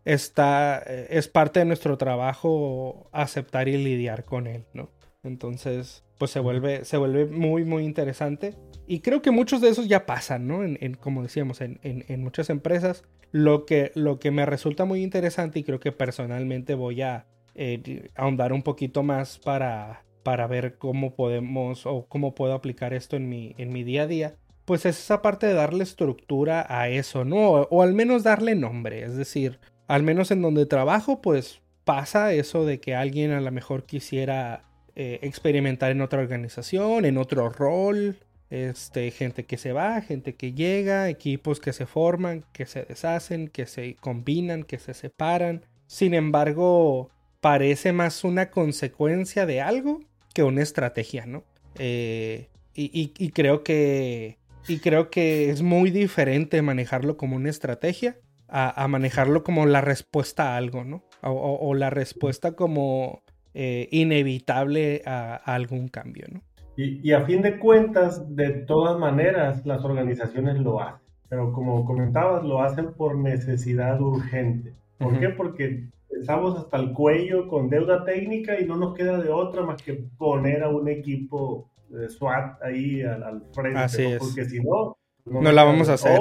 está, 0.06 0.82
eh, 0.86 1.08
es 1.10 1.28
parte 1.28 1.60
de 1.60 1.66
nuestro 1.66 1.98
trabajo 1.98 3.10
aceptar 3.12 3.68
y 3.68 3.76
lidiar 3.76 4.24
con 4.24 4.46
él, 4.46 4.64
¿no? 4.72 4.90
Entonces, 5.22 6.04
pues 6.16 6.30
se 6.30 6.40
vuelve, 6.40 6.86
se 6.86 6.96
vuelve 6.96 7.26
muy, 7.26 7.64
muy 7.64 7.84
interesante. 7.84 8.54
Y 8.88 9.00
creo 9.00 9.22
que 9.22 9.30
muchos 9.30 9.60
de 9.60 9.68
esos 9.68 9.86
ya 9.86 10.06
pasan, 10.06 10.48
¿no? 10.48 10.64
En, 10.64 10.94
como 10.94 11.22
decíamos, 11.22 11.60
en, 11.60 11.78
muchas 12.20 12.50
empresas. 12.50 13.04
Lo 13.30 13.66
que, 13.66 13.92
lo 13.94 14.18
que 14.18 14.30
me 14.30 14.46
resulta 14.46 14.86
muy 14.86 15.02
interesante 15.02 15.58
y 15.58 15.62
creo 15.62 15.78
que 15.78 15.92
personalmente 15.92 16.74
voy 16.74 17.02
a 17.02 17.26
eh, 17.54 18.08
ahondar 18.14 18.54
un 18.54 18.62
poquito 18.62 19.02
más 19.02 19.38
para 19.38 20.02
para 20.28 20.46
ver 20.46 20.76
cómo 20.76 21.14
podemos 21.14 21.86
o 21.86 22.06
cómo 22.06 22.34
puedo 22.34 22.52
aplicar 22.52 22.92
esto 22.92 23.16
en 23.16 23.30
mi, 23.30 23.54
en 23.56 23.72
mi 23.72 23.82
día 23.82 24.02
a 24.02 24.06
día, 24.06 24.36
pues 24.66 24.84
es 24.84 24.98
esa 24.98 25.22
parte 25.22 25.46
de 25.46 25.54
darle 25.54 25.82
estructura 25.84 26.66
a 26.68 26.90
eso, 26.90 27.24
¿no? 27.24 27.48
O, 27.48 27.82
al 27.82 27.94
menos 27.94 28.24
darle 28.24 28.54
nombre, 28.54 29.04
es 29.04 29.16
decir, 29.16 29.58
al 29.86 30.02
menos 30.02 30.30
en 30.30 30.42
donde 30.42 30.66
trabajo, 30.66 31.22
pues 31.22 31.62
pasa 31.84 32.34
eso 32.34 32.66
de 32.66 32.78
que 32.78 32.94
alguien 32.94 33.30
a 33.30 33.40
lo 33.40 33.50
mejor 33.50 33.86
quisiera 33.86 34.64
eh, 34.96 35.18
experimentar 35.22 35.92
en 35.92 36.02
otra 36.02 36.20
organización, 36.20 37.06
en 37.06 37.16
otro 37.16 37.48
rol, 37.48 38.18
este, 38.50 39.10
gente 39.10 39.44
que 39.44 39.58
se 39.58 39.72
va, 39.72 40.00
gente 40.00 40.34
que 40.34 40.52
llega, 40.52 41.08
equipos 41.08 41.60
que 41.60 41.72
se 41.72 41.86
forman, 41.86 42.44
que 42.52 42.66
se 42.66 42.84
deshacen, 42.84 43.48
que 43.48 43.66
se 43.66 43.96
combinan, 43.96 44.62
que 44.62 44.78
se 44.78 44.94
separan. 44.94 45.64
Sin 45.86 46.14
embargo, 46.14 47.10
parece 47.40 47.92
más 47.92 48.24
una 48.24 48.50
consecuencia 48.50 49.46
de 49.46 49.60
algo 49.60 50.00
que 50.34 50.42
una 50.42 50.62
estrategia, 50.62 51.26
¿no? 51.26 51.44
Eh, 51.78 52.48
y, 52.74 53.30
creo 53.30 53.64
que, 53.64 54.38
y 54.68 54.78
creo 54.78 55.10
que 55.10 55.50
es 55.50 55.62
muy 55.62 55.90
diferente 55.90 56.62
manejarlo 56.62 57.16
como 57.16 57.34
una 57.36 57.50
estrategia 57.50 58.18
a, 58.46 58.86
manejarlo 58.88 59.44
como 59.44 59.66
la 59.66 59.80
respuesta 59.80 60.54
a 60.54 60.56
algo, 60.56 60.84
¿no? 60.84 61.04
O, 61.22 61.74
la 61.74 61.90
respuesta 61.90 62.52
como 62.52 63.22
eh, 63.52 63.88
inevitable 63.90 65.02
a, 65.04 65.34
algún 65.34 65.88
cambio, 65.88 66.26
¿no? 66.30 66.42
Y, 66.80 67.10
a 67.10 67.22
fin 67.22 67.42
de 67.42 67.58
cuentas, 67.58 68.36
de 68.36 68.50
todas 68.50 68.96
maneras, 68.96 69.66
las 69.66 69.84
organizaciones 69.84 70.58
lo 70.58 70.80
hacen. 70.80 71.00
Pero 71.28 71.52
como 71.52 71.84
comentabas, 71.84 72.44
lo 72.44 72.62
hacen 72.62 72.92
por 72.92 73.18
necesidad 73.18 74.00
urgente. 74.00 74.74
¿Por 74.96 75.18
qué? 75.18 75.30
Porque 75.30 75.88
estamos 76.08 76.56
hasta 76.56 76.76
el 76.76 76.92
cuello 76.92 77.48
con 77.48 77.68
deuda 77.68 78.04
técnica 78.04 78.60
y 78.60 78.64
no 78.64 78.76
nos 78.76 78.94
queda 78.94 79.18
de 79.18 79.28
otra 79.28 79.62
más 79.62 79.82
que 79.82 79.94
poner 80.16 80.62
a 80.62 80.68
un 80.68 80.88
equipo 80.88 81.68
de 81.88 82.08
SWAT 82.08 82.62
ahí 82.62 83.02
al, 83.02 83.42
frente. 83.52 83.78
Así 83.80 84.04
es. 84.04 84.18
Porque 84.20 84.44
si 84.44 84.60
no, 84.60 84.96
no, 85.24 85.50
la 85.50 85.64
vamos 85.64 85.88
a 85.88 85.94
hacer. 85.94 86.20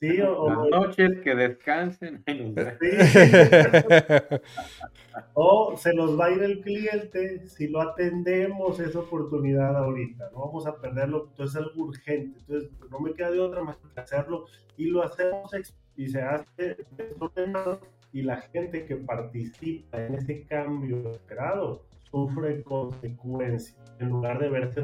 Sí, 0.00 0.20
o, 0.20 0.68
noches 0.68 1.20
que 1.22 1.34
descansen. 1.34 2.22
o 5.34 5.76
se 5.76 5.94
nos 5.94 6.18
va 6.18 6.26
a 6.26 6.30
ir 6.30 6.42
el 6.42 6.60
cliente 6.60 7.46
si 7.46 7.68
lo 7.68 7.80
atendemos 7.80 8.80
esa 8.80 9.00
oportunidad 9.00 9.76
ahorita. 9.76 10.30
No 10.32 10.46
vamos 10.46 10.66
a 10.66 10.80
perderlo. 10.80 11.28
Entonces 11.30 11.60
es 11.60 11.66
algo 11.66 11.84
urgente. 11.84 12.38
Entonces 12.40 12.70
no 12.90 13.00
me 13.00 13.14
queda 13.14 13.30
de 13.30 13.40
otra 13.40 13.62
más 13.62 13.76
que 13.76 14.00
hacerlo 14.00 14.46
y 14.76 14.86
lo 14.86 15.02
hacemos 15.02 15.50
y 15.96 16.08
se 16.08 16.20
hace 16.20 16.76
y 18.12 18.22
la 18.22 18.36
gente 18.36 18.86
que 18.86 18.96
participa 18.96 20.04
en 20.04 20.14
ese 20.14 20.44
cambio 20.44 21.10
esperado 21.10 21.84
sufre 22.10 22.62
consecuencias 22.62 23.76
en 23.98 24.08
lugar 24.08 24.38
de 24.38 24.48
verse 24.48 24.82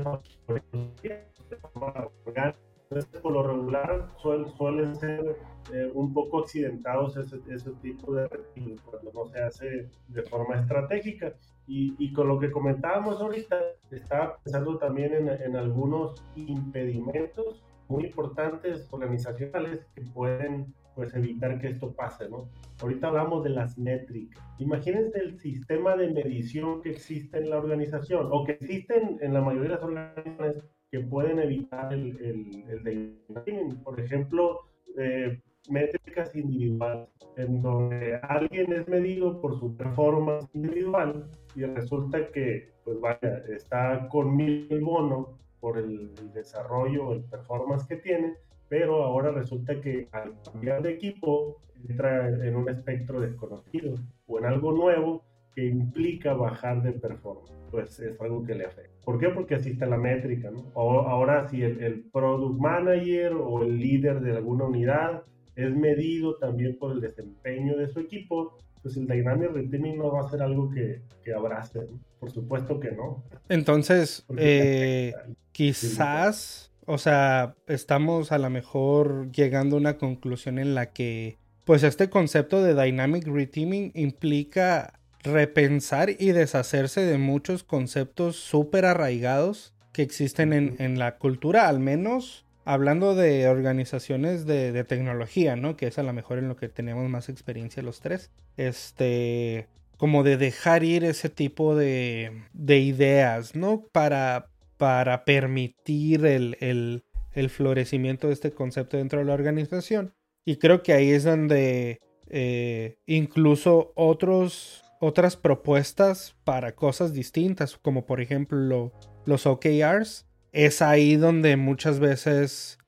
por 3.23 3.33
lo 3.33 3.43
regular 3.43 4.09
suelen, 4.57 4.95
ser 4.97 5.37
eh, 5.73 5.91
un 5.95 6.13
poco 6.13 6.41
accidentados 6.41 7.17
ese, 7.17 7.41
ese 7.49 7.71
tipo 7.83 8.15
de 8.15 8.29
retiros 8.29 8.81
cuando 8.83 9.13
no 9.13 9.27
se 9.27 9.41
hace 9.41 9.89
de 10.09 10.23
forma 10.23 10.57
estratégica. 10.57 11.35
Y, 11.67 11.95
y, 11.99 12.13
con 12.13 12.29
lo 12.29 12.39
que 12.39 12.51
comentábamos 12.51 13.21
ahorita, 13.21 13.57
estaba 13.91 14.39
pensando 14.43 14.79
también 14.79 15.15
en, 15.15 15.29
en 15.29 15.57
algunos 15.57 16.25
impedimentos 16.35 17.63
muy 17.89 18.07
importantes 18.07 18.89
organizacionales 18.91 19.87
que 19.95 20.03
pueden 20.03 20.75
pues 20.95 21.15
evitar 21.15 21.59
que 21.59 21.69
esto 21.69 21.93
pase, 21.93 22.29
¿no? 22.29 22.49
Ahorita 22.81 23.09
hablamos 23.09 23.45
de 23.45 23.51
las 23.51 23.79
métricas. 23.79 24.43
Imagínense 24.59 25.19
el 25.19 25.39
sistema 25.39 25.97
de 25.97 26.13
medición 26.13 26.83
que 26.83 26.91
existe 26.91 27.39
en 27.39 27.51
la 27.51 27.59
organización 27.59 28.29
o 28.31 28.45
que 28.45 28.53
existen 28.53 29.19
en 29.21 29.33
la 29.33 29.41
mayoría 29.41 29.71
de 29.71 29.75
las 29.77 29.83
organizaciones 29.83 30.65
que 30.93 31.01
pueden 31.01 31.39
evitar 31.39 31.93
el, 31.93 32.17
el, 32.21 33.17
el 33.47 33.77
Por 33.83 33.99
ejemplo, 33.99 34.61
eh, 34.99 35.41
métricas 35.71 36.37
individuales, 36.37 37.09
en 37.39 37.63
donde 37.63 38.17
alguien 38.23 38.75
es 38.75 38.87
medido 38.89 39.41
por 39.41 39.59
su 39.59 39.75
performance 39.75 40.47
individual 40.53 41.31
y 41.57 41.65
resulta 41.65 42.29
que, 42.31 42.75
pues 42.85 43.01
vaya, 43.01 43.43
está 43.49 44.07
con 44.11 44.37
mil 44.37 44.69
bono 44.83 45.39
por 45.61 45.79
el, 45.79 46.13
el 46.19 46.33
desarrollo, 46.35 47.15
el 47.15 47.25
performance 47.25 47.87
que 47.87 47.97
tiene, 47.97 48.35
pero 48.69 49.03
ahora 49.03 49.31
resulta 49.31 49.81
que 49.81 50.09
al 50.13 50.35
cambiar 50.43 50.83
de 50.83 50.93
equipo 50.93 51.63
entra 51.89 52.29
en 52.29 52.55
un 52.55 52.69
espectro 52.69 53.19
desconocido 53.21 53.95
o 54.27 54.39
en 54.39 54.45
algo 54.45 54.73
nuevo 54.73 55.25
que 55.55 55.67
implica 55.67 56.35
bajar 56.35 56.83
de 56.83 56.93
performance. 56.93 57.53
Pues 57.71 57.99
es 58.01 58.21
algo 58.21 58.45
que 58.45 58.55
le 58.55 58.67
afecta. 58.67 58.93
¿Por 59.05 59.19
qué? 59.19 59.29
Porque 59.31 59.55
así 59.55 59.71
está 59.71 59.87
la 59.87 59.97
métrica, 59.97 60.51
¿no? 60.51 60.71
Ahora 60.75 61.49
si 61.49 61.63
el, 61.63 62.05
product 62.13 62.61
manager 62.61 63.33
o 63.33 63.63
el 63.63 63.79
líder 63.79 64.21
de 64.21 64.33
alguna 64.37 64.65
unidad 64.65 65.23
es 65.57 65.75
medido 65.75 66.37
también 66.37 66.79
por 66.79 66.93
el 66.93 67.01
desempeño 67.01 67.77
de 67.77 67.89
su 67.89 68.01
equipo, 68.01 68.59
pues 68.83 68.97
el 68.97 69.07
Dynamic 69.07 69.53
Reteaming 69.53 69.99
no 69.99 70.13
va 70.13 70.21
a 70.21 70.31
ser 70.31 70.43
algo 70.43 70.71
que, 70.71 71.03
que 71.25 71.33
abrace. 71.33 71.81
Por 72.19 72.31
supuesto 72.31 72.79
que 72.79 72.93
no. 72.93 73.23
Entonces, 73.49 74.25
eh, 74.37 75.13
quizás, 75.53 76.73
o 76.87 76.99
sea, 76.99 77.57
estamos 77.67 78.33
a 78.33 78.39
lo 78.39 78.51
mejor 78.51 79.31
llegando 79.33 79.77
a 79.77 79.81
una 79.81 79.99
conclusión 79.99 80.59
en 80.59 80.75
la 80.75 80.93
que, 80.93 81.39
pues 81.65 81.83
este 81.83 82.11
concepto 82.11 82.63
de 82.63 82.81
Dynamic 82.81 83.27
Reteaming 83.27 83.93
implica 83.95 85.01
repensar 85.23 86.11
y 86.11 86.33
deshacerse 86.33 87.03
de 87.03 87.19
muchos 87.19 87.63
conceptos 87.65 88.37
súper 88.37 88.85
arraigados 88.85 89.75
que 89.93 90.03
existen 90.03 90.53
en, 90.53 90.77
en, 90.79 90.99
la 90.99 91.19
cultura, 91.19 91.69
al 91.69 91.79
menos 91.79 92.47
hablando 92.65 93.15
de 93.15 93.49
organizaciones 93.49 94.47
de, 94.47 94.85
tecnología, 94.85 95.57
¿no? 95.57 95.77
Que 95.77 95.87
es 95.87 95.99
a 95.99 96.03
lo 96.03 96.13
mejor 96.13 96.39
en 96.39 96.49
lo 96.49 96.57
que 96.57 96.69
tenemos 96.69 97.09
más 97.09 97.29
experiencia 97.29 97.83
los 97.83 98.01
tres. 98.01 98.31
Este, 98.57 99.69
como 99.97 100.23
de 100.23 100.37
dejar 100.37 100.85
ir 100.85 101.05
ese 101.05 101.29
tipo 101.29 101.75
de, 101.77 102.45
de 102.53 102.79
ideas, 102.79 103.55
¿no? 103.55 103.85
Para, 103.93 104.49
para 104.77 105.25
permitir 105.25 106.25
el, 106.25 106.57
el, 106.61 107.05
el, 107.33 107.51
florecimiento 107.51 108.29
de 108.29 108.35
este 108.35 108.53
concepto 108.53 108.97
dentro 108.97 109.21
de 109.21 109.27
la 109.27 109.35
organización. 109.35 110.15
Y 110.45 110.57
creo 110.57 110.83
que 110.83 110.93
ahí 110.93 111.11
es 111.11 111.25
donde 111.25 112.01
eh, 112.29 112.97
incluso 113.07 113.93
otros, 113.95 114.82
otras 115.03 115.37
propuestas 115.37 116.37
para 116.45 116.77
cosas 116.77 117.13
distintas, 117.13 117.77
como 117.77 118.07
por 118.07 118.21
ejemplo 118.21 118.93
los 119.27 119.47
OKRs, 119.47 120.27
es 120.53 120.81
ahí 120.81 121.17
donde 121.17 121.57
muchas 121.57 121.99
veces 121.99 122.79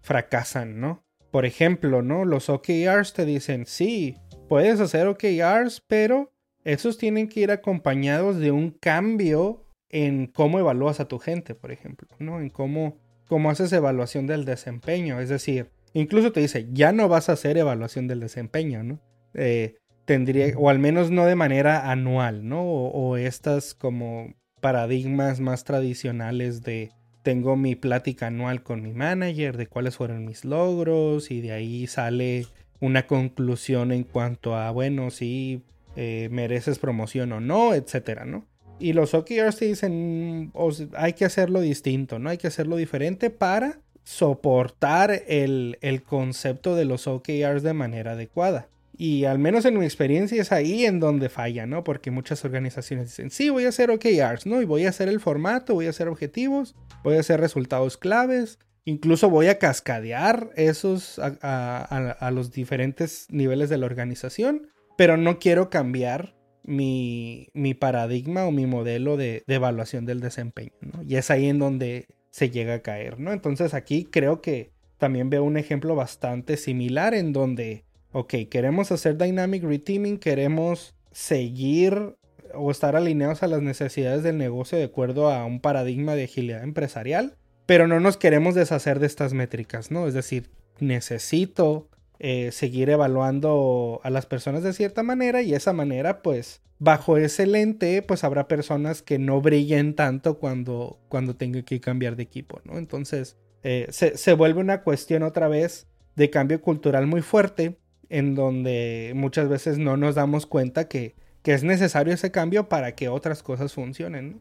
fracasan, 0.00 0.78
¿no? 0.78 1.02
Por 1.32 1.46
ejemplo, 1.46 2.00
¿no? 2.00 2.24
Los 2.24 2.48
OKRs 2.48 3.12
te 3.12 3.24
dicen, 3.24 3.66
sí, 3.66 4.16
puedes 4.48 4.78
hacer 4.78 5.08
OKRs, 5.08 5.82
pero 5.88 6.32
esos 6.62 6.96
tienen 6.96 7.28
que 7.28 7.40
ir 7.40 7.50
acompañados 7.50 8.36
de 8.36 8.52
un 8.52 8.70
cambio 8.70 9.66
en 9.88 10.28
cómo 10.28 10.60
evalúas 10.60 11.00
a 11.00 11.08
tu 11.08 11.18
gente, 11.18 11.56
por 11.56 11.72
ejemplo, 11.72 12.06
¿no? 12.20 12.38
En 12.38 12.50
cómo, 12.50 12.98
cómo 13.26 13.50
haces 13.50 13.72
evaluación 13.72 14.28
del 14.28 14.44
desempeño. 14.44 15.20
Es 15.20 15.28
decir, 15.28 15.72
incluso 15.92 16.30
te 16.30 16.38
dice, 16.38 16.68
ya 16.70 16.92
no 16.92 17.08
vas 17.08 17.28
a 17.28 17.32
hacer 17.32 17.58
evaluación 17.58 18.06
del 18.06 18.20
desempeño, 18.20 18.84
¿no? 18.84 19.00
Eh, 19.34 19.74
tendría, 20.04 20.56
o 20.56 20.70
al 20.70 20.78
menos 20.78 21.10
no 21.10 21.26
de 21.26 21.34
manera 21.34 21.90
anual, 21.90 22.48
¿no? 22.48 22.62
o 22.62 23.16
estas 23.16 23.74
como 23.74 24.34
paradigmas 24.60 25.40
más 25.40 25.64
tradicionales 25.64 26.62
de 26.62 26.90
tengo 27.24 27.56
mi 27.56 27.74
plática 27.74 28.28
anual 28.28 28.62
con 28.62 28.82
mi 28.82 28.92
manager 28.92 29.56
de 29.56 29.66
cuáles 29.66 29.96
fueron 29.96 30.26
mis 30.26 30.44
logros 30.44 31.30
y 31.30 31.40
de 31.40 31.52
ahí 31.52 31.86
sale 31.86 32.46
una 32.80 33.06
conclusión 33.06 33.90
en 33.92 34.04
cuanto 34.04 34.54
a, 34.54 34.70
bueno, 34.70 35.10
si 35.10 35.62
eh, 35.96 36.28
mereces 36.30 36.78
promoción 36.78 37.32
o 37.32 37.40
no, 37.40 37.74
etcétera, 37.74 38.26
¿no? 38.26 38.46
Y 38.78 38.92
los 38.92 39.14
OKRs 39.14 39.56
te 39.56 39.64
dicen, 39.66 40.52
hay 40.96 41.14
que 41.14 41.24
hacerlo 41.24 41.60
distinto, 41.60 42.18
¿no? 42.18 42.28
Hay 42.28 42.36
que 42.36 42.48
hacerlo 42.48 42.76
diferente 42.76 43.30
para 43.30 43.80
soportar 44.02 45.22
el, 45.26 45.78
el 45.80 46.02
concepto 46.02 46.76
de 46.76 46.84
los 46.84 47.06
OKRs 47.06 47.62
de 47.62 47.72
manera 47.72 48.12
adecuada. 48.12 48.68
Y 48.96 49.24
al 49.24 49.38
menos 49.38 49.64
en 49.64 49.76
mi 49.76 49.84
experiencia 49.84 50.40
es 50.40 50.52
ahí 50.52 50.84
en 50.84 51.00
donde 51.00 51.28
falla, 51.28 51.66
¿no? 51.66 51.82
Porque 51.82 52.12
muchas 52.12 52.44
organizaciones 52.44 53.08
dicen, 53.08 53.30
sí, 53.30 53.50
voy 53.50 53.64
a 53.64 53.70
hacer 53.70 53.90
OKRs, 53.90 54.46
¿no? 54.46 54.62
Y 54.62 54.64
voy 54.64 54.86
a 54.86 54.90
hacer 54.90 55.08
el 55.08 55.20
formato, 55.20 55.74
voy 55.74 55.86
a 55.86 55.90
hacer 55.90 56.08
objetivos, 56.08 56.76
voy 57.02 57.16
a 57.16 57.20
hacer 57.20 57.40
resultados 57.40 57.96
claves, 57.96 58.60
incluso 58.84 59.28
voy 59.30 59.48
a 59.48 59.58
cascadear 59.58 60.50
esos 60.54 61.18
a, 61.18 62.30
los 62.32 62.52
diferentes 62.52 63.26
niveles 63.30 63.68
de 63.68 63.78
la 63.78 63.86
organización, 63.86 64.68
pero 64.96 65.16
no 65.16 65.40
quiero 65.40 65.70
cambiar 65.70 66.36
mi, 66.62 67.50
paradigma 67.80 68.46
o 68.46 68.52
mi 68.52 68.66
modelo 68.66 69.16
de, 69.16 69.42
de, 69.46 69.54
evaluación 69.56 70.06
del 70.06 70.20
desempeño, 70.20 70.72
¿no? 70.80 71.02
Y 71.02 71.16
es 71.16 71.32
ahí 71.32 71.48
en 71.48 71.58
donde 71.58 72.06
se 72.30 72.50
llega 72.50 72.74
a 72.74 72.82
caer, 72.82 73.18
¿no? 73.18 73.32
Entonces 73.32 73.74
aquí 73.74 74.04
creo 74.04 74.40
que 74.40 74.70
también 74.98 75.30
veo 75.30 75.42
un 75.42 75.56
ejemplo 75.56 75.96
bastante 75.96 76.56
similar 76.56 77.12
en 77.14 77.32
donde 77.32 77.84
ok, 78.14 78.34
queremos 78.48 78.92
hacer 78.92 79.18
dynamic 79.18 79.64
reteaming, 79.64 80.18
queremos 80.18 80.94
seguir 81.10 82.16
o 82.54 82.70
estar 82.70 82.94
alineados 82.94 83.42
a 83.42 83.48
las 83.48 83.60
necesidades 83.60 84.22
del 84.22 84.38
negocio 84.38 84.78
de 84.78 84.84
acuerdo 84.84 85.30
a 85.30 85.44
un 85.44 85.60
paradigma 85.60 86.14
de 86.14 86.24
agilidad 86.24 86.62
empresarial, 86.62 87.36
pero 87.66 87.88
no 87.88 87.98
nos 87.98 88.16
queremos 88.16 88.54
deshacer 88.54 89.00
de 89.00 89.08
estas 89.08 89.34
métricas, 89.34 89.90
¿no? 89.90 90.06
Es 90.06 90.14
decir, 90.14 90.48
necesito 90.78 91.88
eh, 92.20 92.52
seguir 92.52 92.88
evaluando 92.88 94.00
a 94.04 94.10
las 94.10 94.26
personas 94.26 94.62
de 94.62 94.74
cierta 94.74 95.02
manera 95.02 95.42
y 95.42 95.52
esa 95.52 95.72
manera, 95.72 96.22
pues, 96.22 96.62
bajo 96.78 97.16
ese 97.16 97.48
lente, 97.48 98.00
pues 98.02 98.22
habrá 98.22 98.46
personas 98.46 99.02
que 99.02 99.18
no 99.18 99.40
brillen 99.40 99.96
tanto 99.96 100.38
cuando, 100.38 101.00
cuando 101.08 101.34
tenga 101.34 101.62
que 101.62 101.80
cambiar 101.80 102.14
de 102.14 102.22
equipo, 102.22 102.60
¿no? 102.64 102.78
Entonces, 102.78 103.36
eh, 103.64 103.88
se, 103.90 104.16
se 104.16 104.34
vuelve 104.34 104.60
una 104.60 104.82
cuestión 104.82 105.24
otra 105.24 105.48
vez 105.48 105.88
de 106.14 106.30
cambio 106.30 106.60
cultural 106.60 107.08
muy 107.08 107.20
fuerte 107.20 107.76
en 108.14 108.36
donde 108.36 109.10
muchas 109.16 109.48
veces 109.48 109.76
no 109.76 109.96
nos 109.96 110.14
damos 110.14 110.46
cuenta 110.46 110.86
que, 110.86 111.16
es 111.44 111.64
necesario 111.64 112.14
ese 112.14 112.30
cambio 112.30 112.68
para 112.68 112.94
que 112.94 113.08
otras 113.08 113.42
cosas 113.42 113.74
funcionen. 113.74 114.38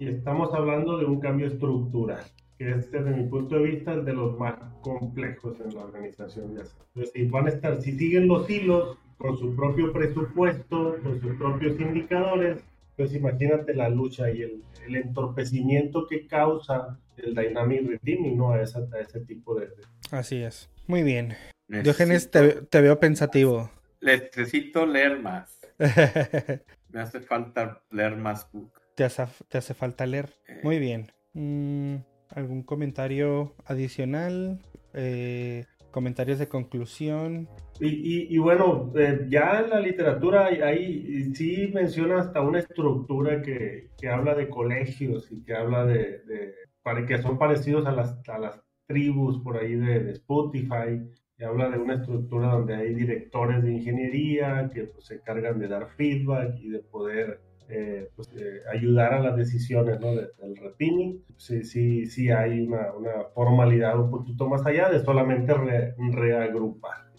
Y, 0.00 0.08
estamos 0.08 0.52
hablando 0.52 0.98
de 0.98 1.06
un 1.06 1.20
cambio 1.20 1.46
estructural, 1.46 2.24
que 2.58 2.70
es 2.70 2.90
desde 2.90 3.12
mi 3.12 3.22
punto 3.28 3.54
de 3.54 3.70
vista 3.70 3.92
el 3.94 4.04
de 4.04 4.14
los 4.14 4.36
más 4.36 4.56
complejos 4.82 5.58
en 5.64 5.74
la 5.74 5.84
organización. 5.84 6.50
Entonces, 6.50 7.12
si 7.14 7.24
van 7.26 7.46
a 7.46 7.50
estar, 7.50 7.80
si 7.80 7.96
siguen 7.96 8.26
los 8.26 8.50
hilos 8.50 8.98
con 9.16 9.38
su 9.38 9.54
propio 9.54 9.92
presupuesto, 9.92 10.96
con 11.02 11.20
sus 11.20 11.36
propios 11.36 11.80
indicadores, 11.80 12.64
pues 12.96 13.14
imagínate 13.14 13.74
la 13.74 13.88
lucha 13.88 14.28
y 14.30 14.42
el, 14.42 14.62
entorpecimiento 14.88 16.06
que 16.08 16.26
causa 16.26 16.98
el 17.16 17.34
dynamic 17.34 17.86
redeeming, 17.88 18.36
¿no? 18.36 18.50
A, 18.50 18.56
a 18.56 18.60
ese 18.60 19.20
tipo 19.26 19.54
de... 19.54 19.68
Así 20.10 20.42
es. 20.42 20.68
Muy 20.88 21.04
bien. 21.04 21.34
Diógenes, 21.68 22.30
te, 22.30 22.80
veo 22.80 23.00
pensativo. 23.00 23.70
Necesito 24.00 24.86
leer 24.86 25.20
más. 25.20 25.60
Me 26.90 27.00
hace 27.00 27.20
falta 27.20 27.82
leer 27.90 28.16
más 28.16 28.50
book. 28.52 28.72
Te 28.94 29.04
hace, 29.04 29.74
falta 29.74 30.06
leer. 30.06 30.30
Eh. 30.46 30.60
Muy 30.62 30.78
bien. 30.78 31.10
Mm, 31.32 31.96
¿Algún 32.30 32.62
comentario 32.62 33.54
adicional? 33.64 34.60
Eh, 34.92 35.64
comentarios 35.90 36.38
de 36.38 36.48
conclusión. 36.48 37.48
Y, 37.80 38.36
bueno, 38.38 38.92
eh, 38.96 39.26
ya 39.28 39.60
en 39.60 39.70
la 39.70 39.80
literatura 39.80 40.46
ahí 40.46 41.32
sí 41.34 41.70
menciona 41.72 42.20
hasta 42.20 42.40
una 42.40 42.58
estructura 42.60 43.42
que, 43.42 43.90
habla 44.08 44.34
de 44.34 44.48
colegios 44.48 45.30
y 45.32 45.42
que 45.42 45.54
habla 45.54 45.84
de, 45.86 46.20
que 47.06 47.22
son 47.22 47.38
parecidos 47.38 47.86
a 47.86 47.92
las, 47.92 48.28
a 48.28 48.38
las 48.38 48.60
tribus 48.86 49.38
por 49.42 49.56
ahí 49.56 49.74
de 49.74 50.10
Spotify 50.12 51.00
y 51.38 51.44
habla 51.44 51.68
de 51.68 51.78
una 51.78 51.94
estructura 51.94 52.48
donde 52.52 52.74
hay 52.74 52.94
directores 52.94 53.62
de 53.62 53.72
ingeniería 53.72 54.70
que 54.72 54.84
pues, 54.84 55.06
se 55.06 55.14
encargan 55.14 55.58
de 55.58 55.68
dar 55.68 55.88
feedback 55.96 56.56
y 56.60 56.68
de 56.68 56.78
poder 56.78 57.40
eh, 57.68 58.10
pues, 58.14 58.28
eh, 58.36 58.60
ayudar 58.72 59.14
a 59.14 59.20
las 59.20 59.36
decisiones 59.36 59.98
¿no? 60.00 60.14
del 60.14 60.56
repining. 60.56 61.24
Sí, 61.36 61.64
sí, 61.64 62.06
sí 62.06 62.30
hay 62.30 62.60
una, 62.60 62.92
una, 62.92 63.24
formalidad 63.34 63.98
un 63.98 64.10
poquito 64.10 64.48
más 64.48 64.64
allá 64.66 64.90
de 64.90 65.00
solamente 65.00 65.52
reagrupar. 66.12 67.10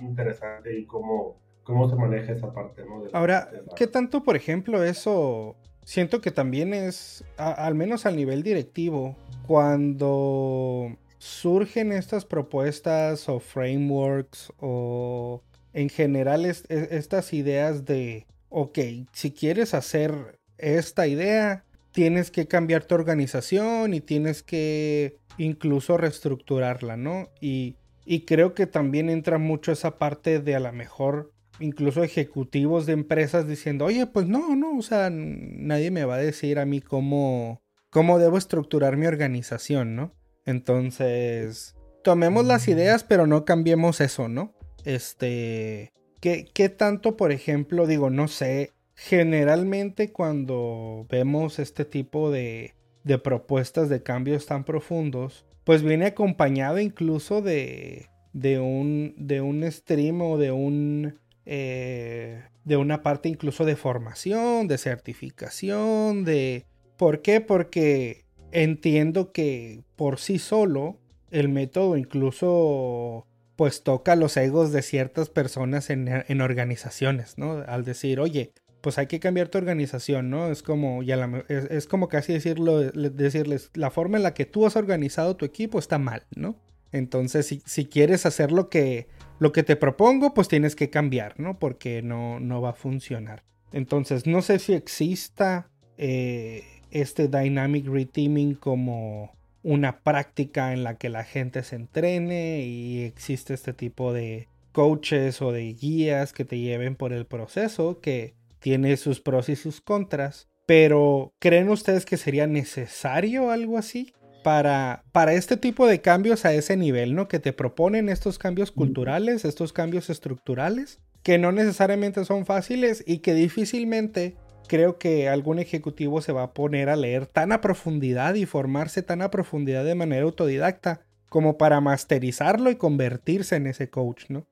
interesante 0.00 0.78
y 0.78 0.86
cómo, 0.86 1.40
cómo 1.64 1.88
se 1.88 1.96
maneja 1.96 2.32
esa 2.32 2.52
parte. 2.52 2.84
¿no? 2.84 3.02
Ahora, 3.12 3.50
¿qué 3.74 3.86
tanto, 3.88 4.22
por 4.22 4.36
ejemplo, 4.36 4.84
eso 4.84 5.56
siento 5.84 6.20
que 6.20 6.30
también 6.30 6.74
es, 6.74 7.24
al 7.38 7.74
menos 7.74 8.04
al 8.04 8.14
nivel 8.14 8.42
directivo, 8.42 9.16
cuando 9.46 10.98
surgen 11.18 11.92
estas 11.92 12.24
propuestas 12.24 13.28
o 13.28 13.40
frameworks 13.40 14.52
o 14.58 15.42
en 15.72 15.88
general 15.88 16.44
estas 16.44 17.32
ideas 17.32 17.84
de, 17.84 18.26
ok, 18.48 18.78
si 19.12 19.32
quieres 19.32 19.74
hacer 19.74 20.38
esta 20.56 21.06
idea, 21.06 21.64
tienes 21.92 22.30
que 22.30 22.46
cambiar 22.46 22.84
tu 22.84 22.94
organización 22.94 23.94
y 23.94 24.00
tienes 24.00 24.42
que 24.42 25.16
incluso 25.36 25.96
reestructurarla, 25.96 26.96
¿no? 26.96 27.28
Y, 27.40 27.76
y 28.04 28.20
creo 28.20 28.54
que 28.54 28.66
también 28.66 29.10
entra 29.10 29.38
mucho 29.38 29.72
esa 29.72 29.98
parte 29.98 30.40
de 30.40 30.54
a 30.54 30.60
lo 30.60 30.72
mejor 30.72 31.32
incluso 31.60 32.02
ejecutivos 32.02 32.86
de 32.86 32.92
empresas 32.92 33.46
diciendo, 33.46 33.84
oye, 33.84 34.06
pues 34.06 34.26
no, 34.26 34.54
no, 34.54 34.76
o 34.76 34.82
sea, 34.82 35.10
nadie 35.10 35.90
me 35.90 36.04
va 36.04 36.16
a 36.16 36.18
decir 36.18 36.58
a 36.58 36.64
mí 36.64 36.80
cómo, 36.80 37.62
cómo 37.90 38.18
debo 38.18 38.38
estructurar 38.38 38.96
mi 38.96 39.06
organización, 39.06 39.96
¿no? 39.96 40.14
Entonces, 40.48 41.76
tomemos 42.02 42.46
las 42.46 42.68
ideas, 42.68 43.04
pero 43.04 43.26
no 43.26 43.44
cambiemos 43.44 44.00
eso, 44.00 44.28
¿no? 44.28 44.54
Este, 44.86 45.92
¿qué, 46.20 46.46
qué 46.54 46.70
tanto, 46.70 47.18
por 47.18 47.32
ejemplo, 47.32 47.86
digo, 47.86 48.08
no 48.08 48.28
sé, 48.28 48.72
generalmente 48.94 50.10
cuando 50.10 51.06
vemos 51.10 51.58
este 51.58 51.84
tipo 51.84 52.30
de, 52.30 52.74
de 53.04 53.18
propuestas 53.18 53.90
de 53.90 54.02
cambios 54.02 54.46
tan 54.46 54.64
profundos, 54.64 55.44
pues 55.64 55.82
viene 55.82 56.06
acompañado 56.06 56.78
incluso 56.78 57.42
de, 57.42 58.06
de 58.32 58.58
un, 58.58 59.16
de 59.18 59.42
un 59.42 59.70
stream 59.70 60.22
o 60.22 60.38
de 60.38 60.50
un... 60.50 61.18
Eh, 61.44 62.42
de 62.64 62.76
una 62.78 63.02
parte 63.02 63.28
incluso 63.28 63.66
de 63.66 63.76
formación, 63.76 64.66
de 64.66 64.78
certificación, 64.78 66.24
de... 66.24 66.64
¿Por 66.96 67.20
qué? 67.20 67.42
Porque 67.42 68.24
entiendo 68.52 69.32
que 69.32 69.82
por 69.96 70.18
sí 70.18 70.38
solo 70.38 70.98
el 71.30 71.48
método 71.48 71.96
incluso 71.96 73.26
pues 73.56 73.82
toca 73.82 74.14
los 74.14 74.36
egos 74.36 74.72
de 74.72 74.82
ciertas 74.82 75.30
personas 75.30 75.90
en, 75.90 76.40
organizaciones, 76.40 77.38
¿no? 77.38 77.64
Al 77.66 77.84
decir, 77.84 78.20
oye, 78.20 78.52
pues 78.80 78.98
hay 78.98 79.08
que 79.08 79.18
cambiar 79.18 79.48
tu 79.48 79.58
organización, 79.58 80.30
¿no? 80.30 80.48
Es 80.48 80.62
como, 80.62 81.02
ya 81.02 81.42
es, 81.48 81.88
como 81.88 82.06
casi 82.08 82.32
decirlo, 82.32 82.78
decirles, 82.78 83.70
la 83.74 83.90
forma 83.90 84.16
en 84.16 84.22
la 84.22 84.32
que 84.32 84.46
tú 84.46 84.64
has 84.64 84.76
organizado 84.76 85.34
tu 85.34 85.44
equipo 85.44 85.80
está 85.80 85.98
mal, 85.98 86.22
¿no? 86.36 86.54
Entonces, 86.92 87.46
si, 87.46 87.60
si 87.66 87.86
quieres 87.86 88.26
hacer 88.26 88.52
lo 88.52 88.68
que, 88.68 89.08
lo 89.40 89.50
que 89.50 89.64
te 89.64 89.74
propongo, 89.74 90.34
pues 90.34 90.46
tienes 90.46 90.76
que 90.76 90.88
cambiar, 90.88 91.40
¿no? 91.40 91.58
Porque 91.58 92.00
no, 92.00 92.38
no 92.38 92.60
va 92.62 92.70
a 92.70 92.74
funcionar. 92.74 93.42
Entonces, 93.72 94.24
no 94.26 94.40
sé 94.40 94.60
si 94.60 94.74
exista 94.74 95.68
eh, 95.96 96.62
este 96.90 97.28
Dynamic 97.28 97.86
Reteaming 97.86 98.54
como 98.54 99.32
una 99.62 100.00
práctica 100.00 100.72
en 100.72 100.84
la 100.84 100.96
que 100.96 101.08
la 101.08 101.24
gente 101.24 101.62
se 101.62 101.76
entrene 101.76 102.64
y 102.64 103.04
existe 103.04 103.54
este 103.54 103.72
tipo 103.72 104.12
de 104.12 104.48
coaches 104.72 105.42
o 105.42 105.52
de 105.52 105.72
guías 105.72 106.32
que 106.32 106.44
te 106.44 106.58
lleven 106.58 106.94
por 106.94 107.12
el 107.12 107.26
proceso 107.26 108.00
que 108.00 108.34
tiene 108.60 108.96
sus 108.96 109.20
pros 109.20 109.48
y 109.48 109.56
sus 109.56 109.80
contras. 109.80 110.48
Pero 110.66 111.32
¿creen 111.38 111.68
ustedes 111.70 112.04
que 112.04 112.16
sería 112.16 112.46
necesario 112.46 113.50
algo 113.50 113.78
así? 113.78 114.12
Para, 114.44 115.02
para, 115.12 115.34
este 115.34 115.56
tipo 115.56 115.86
de 115.86 116.00
cambios 116.00 116.44
a 116.44 116.52
ese 116.54 116.76
nivel, 116.76 117.14
¿no? 117.14 117.26
Que 117.26 117.38
te 117.38 117.52
proponen 117.52 118.08
estos 118.08 118.38
cambios 118.38 118.70
culturales, 118.70 119.44
estos 119.44 119.72
cambios 119.72 120.10
estructurales, 120.10 121.00
que 121.22 121.38
no 121.38 121.52
necesariamente 121.52 122.24
son 122.24 122.46
fáciles 122.46 123.02
y 123.06 123.18
que 123.18 123.34
difícilmente 123.34 124.36
creo 124.68 124.98
que 124.98 125.28
algún 125.28 125.58
ejecutivo 125.58 126.20
se 126.20 126.32
va 126.32 126.44
a 126.44 126.54
poner 126.54 126.88
a 126.88 126.96
leer 126.96 127.26
tan 127.26 127.50
a 127.50 127.60
profundidad 127.60 128.34
y 128.34 128.46
formarse 128.46 129.02
tan 129.02 129.22
a 129.22 129.30
profundidad 129.30 129.84
de 129.84 129.94
manera 129.94 130.22
autodidacta 130.22 131.00
como 131.28 131.58
para 131.58 131.80
masterizarlo 131.80 132.70
y 132.70 132.76
convertirse 132.76 133.56
en 133.56 133.66
ese 133.66 133.90
coach, 133.90 134.26
¿no? 134.28 134.46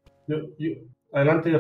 adelante, 1.13 1.53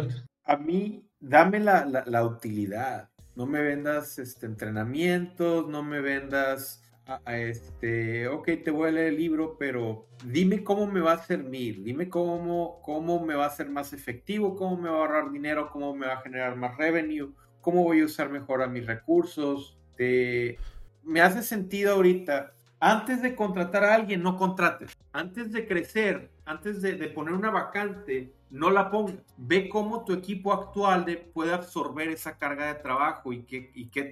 A 0.44 0.56
mí, 0.56 1.08
dame 1.20 1.60
la, 1.60 2.24
utilidad. 2.24 3.08
No 3.36 3.46
me 3.46 3.62
vendas 3.62 4.18
este, 4.18 4.46
entrenamientos, 4.46 5.68
no 5.68 5.82
me 5.82 6.00
vendas 6.00 6.82
a, 7.06 7.38
este, 7.38 8.26
ok, 8.26 8.48
te 8.64 8.70
voy 8.70 8.88
a 8.88 8.92
leer 8.92 9.08
el 9.08 9.16
libro, 9.16 9.56
pero 9.58 10.08
dime 10.24 10.64
cómo 10.64 10.86
me 10.86 11.00
va 11.00 11.12
a 11.12 11.22
servir, 11.22 11.82
dime 11.84 12.08
cómo, 12.08 12.80
cómo 12.82 13.24
me 13.24 13.34
va 13.34 13.46
a 13.46 13.50
ser 13.50 13.68
más 13.68 13.92
efectivo, 13.92 14.56
cómo 14.56 14.76
me 14.76 14.88
va 14.88 14.96
a 14.96 15.00
ahorrar 15.00 15.30
dinero, 15.30 15.70
cómo 15.70 15.94
me 15.94 16.06
va 16.06 16.14
a 16.14 16.22
generar 16.22 16.56
más 16.56 16.76
revenue 16.76 17.32
cómo 17.66 17.82
voy 17.82 18.00
a 18.00 18.04
usar 18.04 18.30
mejor 18.30 18.62
a 18.62 18.68
mis 18.68 18.86
recursos. 18.86 19.76
Me 19.98 21.20
hace 21.20 21.42
sentido 21.42 21.94
ahorita, 21.94 22.52
antes 22.78 23.22
de 23.22 23.34
contratar 23.34 23.82
a 23.82 23.92
alguien, 23.92 24.22
no 24.22 24.36
contrates. 24.36 24.96
Antes 25.12 25.50
de 25.50 25.66
crecer, 25.66 26.30
antes 26.44 26.80
de, 26.80 26.94
poner 27.08 27.34
una 27.34 27.50
vacante, 27.50 28.32
no 28.50 28.70
la 28.70 28.88
pongas. 28.88 29.16
Ve 29.36 29.68
cómo 29.68 30.04
tu 30.04 30.12
equipo 30.12 30.52
actual 30.52 31.06
puede 31.34 31.52
absorber 31.52 32.08
esa 32.08 32.38
carga 32.38 32.68
de 32.68 32.74
trabajo 32.74 33.32
y 33.32 33.42
qué, 33.42 33.72
y 33.74 33.88
qué 33.88 34.04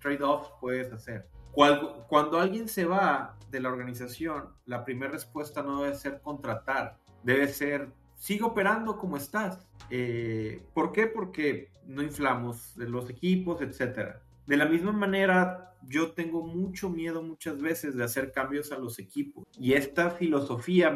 trade-offs 0.00 0.50
puedes 0.60 0.92
hacer. 0.92 1.28
Cuando, 1.52 2.04
cuando 2.08 2.40
alguien 2.40 2.66
se 2.66 2.84
va 2.84 3.36
de 3.48 3.60
la 3.60 3.68
organización, 3.68 4.48
la 4.66 4.84
primera 4.84 5.12
respuesta 5.12 5.62
no 5.62 5.84
debe 5.84 5.94
ser 5.94 6.20
contratar, 6.20 6.98
debe 7.22 7.46
ser 7.46 7.92
sigue 8.18 8.42
operando 8.42 8.98
como 8.98 9.16
estás. 9.16 9.66
Eh, 9.90 10.62
¿Por 10.74 10.92
qué? 10.92 11.06
Porque 11.06 11.70
no 11.88 12.02
inflamos 12.02 12.76
los 12.76 13.10
equipos, 13.10 13.60
etcétera. 13.60 14.22
De 14.46 14.56
la 14.56 14.66
misma 14.66 14.92
manera, 14.92 15.74
yo 15.82 16.12
tengo 16.12 16.46
mucho 16.46 16.90
miedo 16.90 17.22
muchas 17.22 17.60
veces 17.60 17.96
de 17.96 18.04
hacer 18.04 18.32
cambios 18.32 18.72
a 18.72 18.78
los 18.78 18.98
equipos. 18.98 19.46
Y 19.58 19.72
esta 19.72 20.10
filosofía 20.10 20.94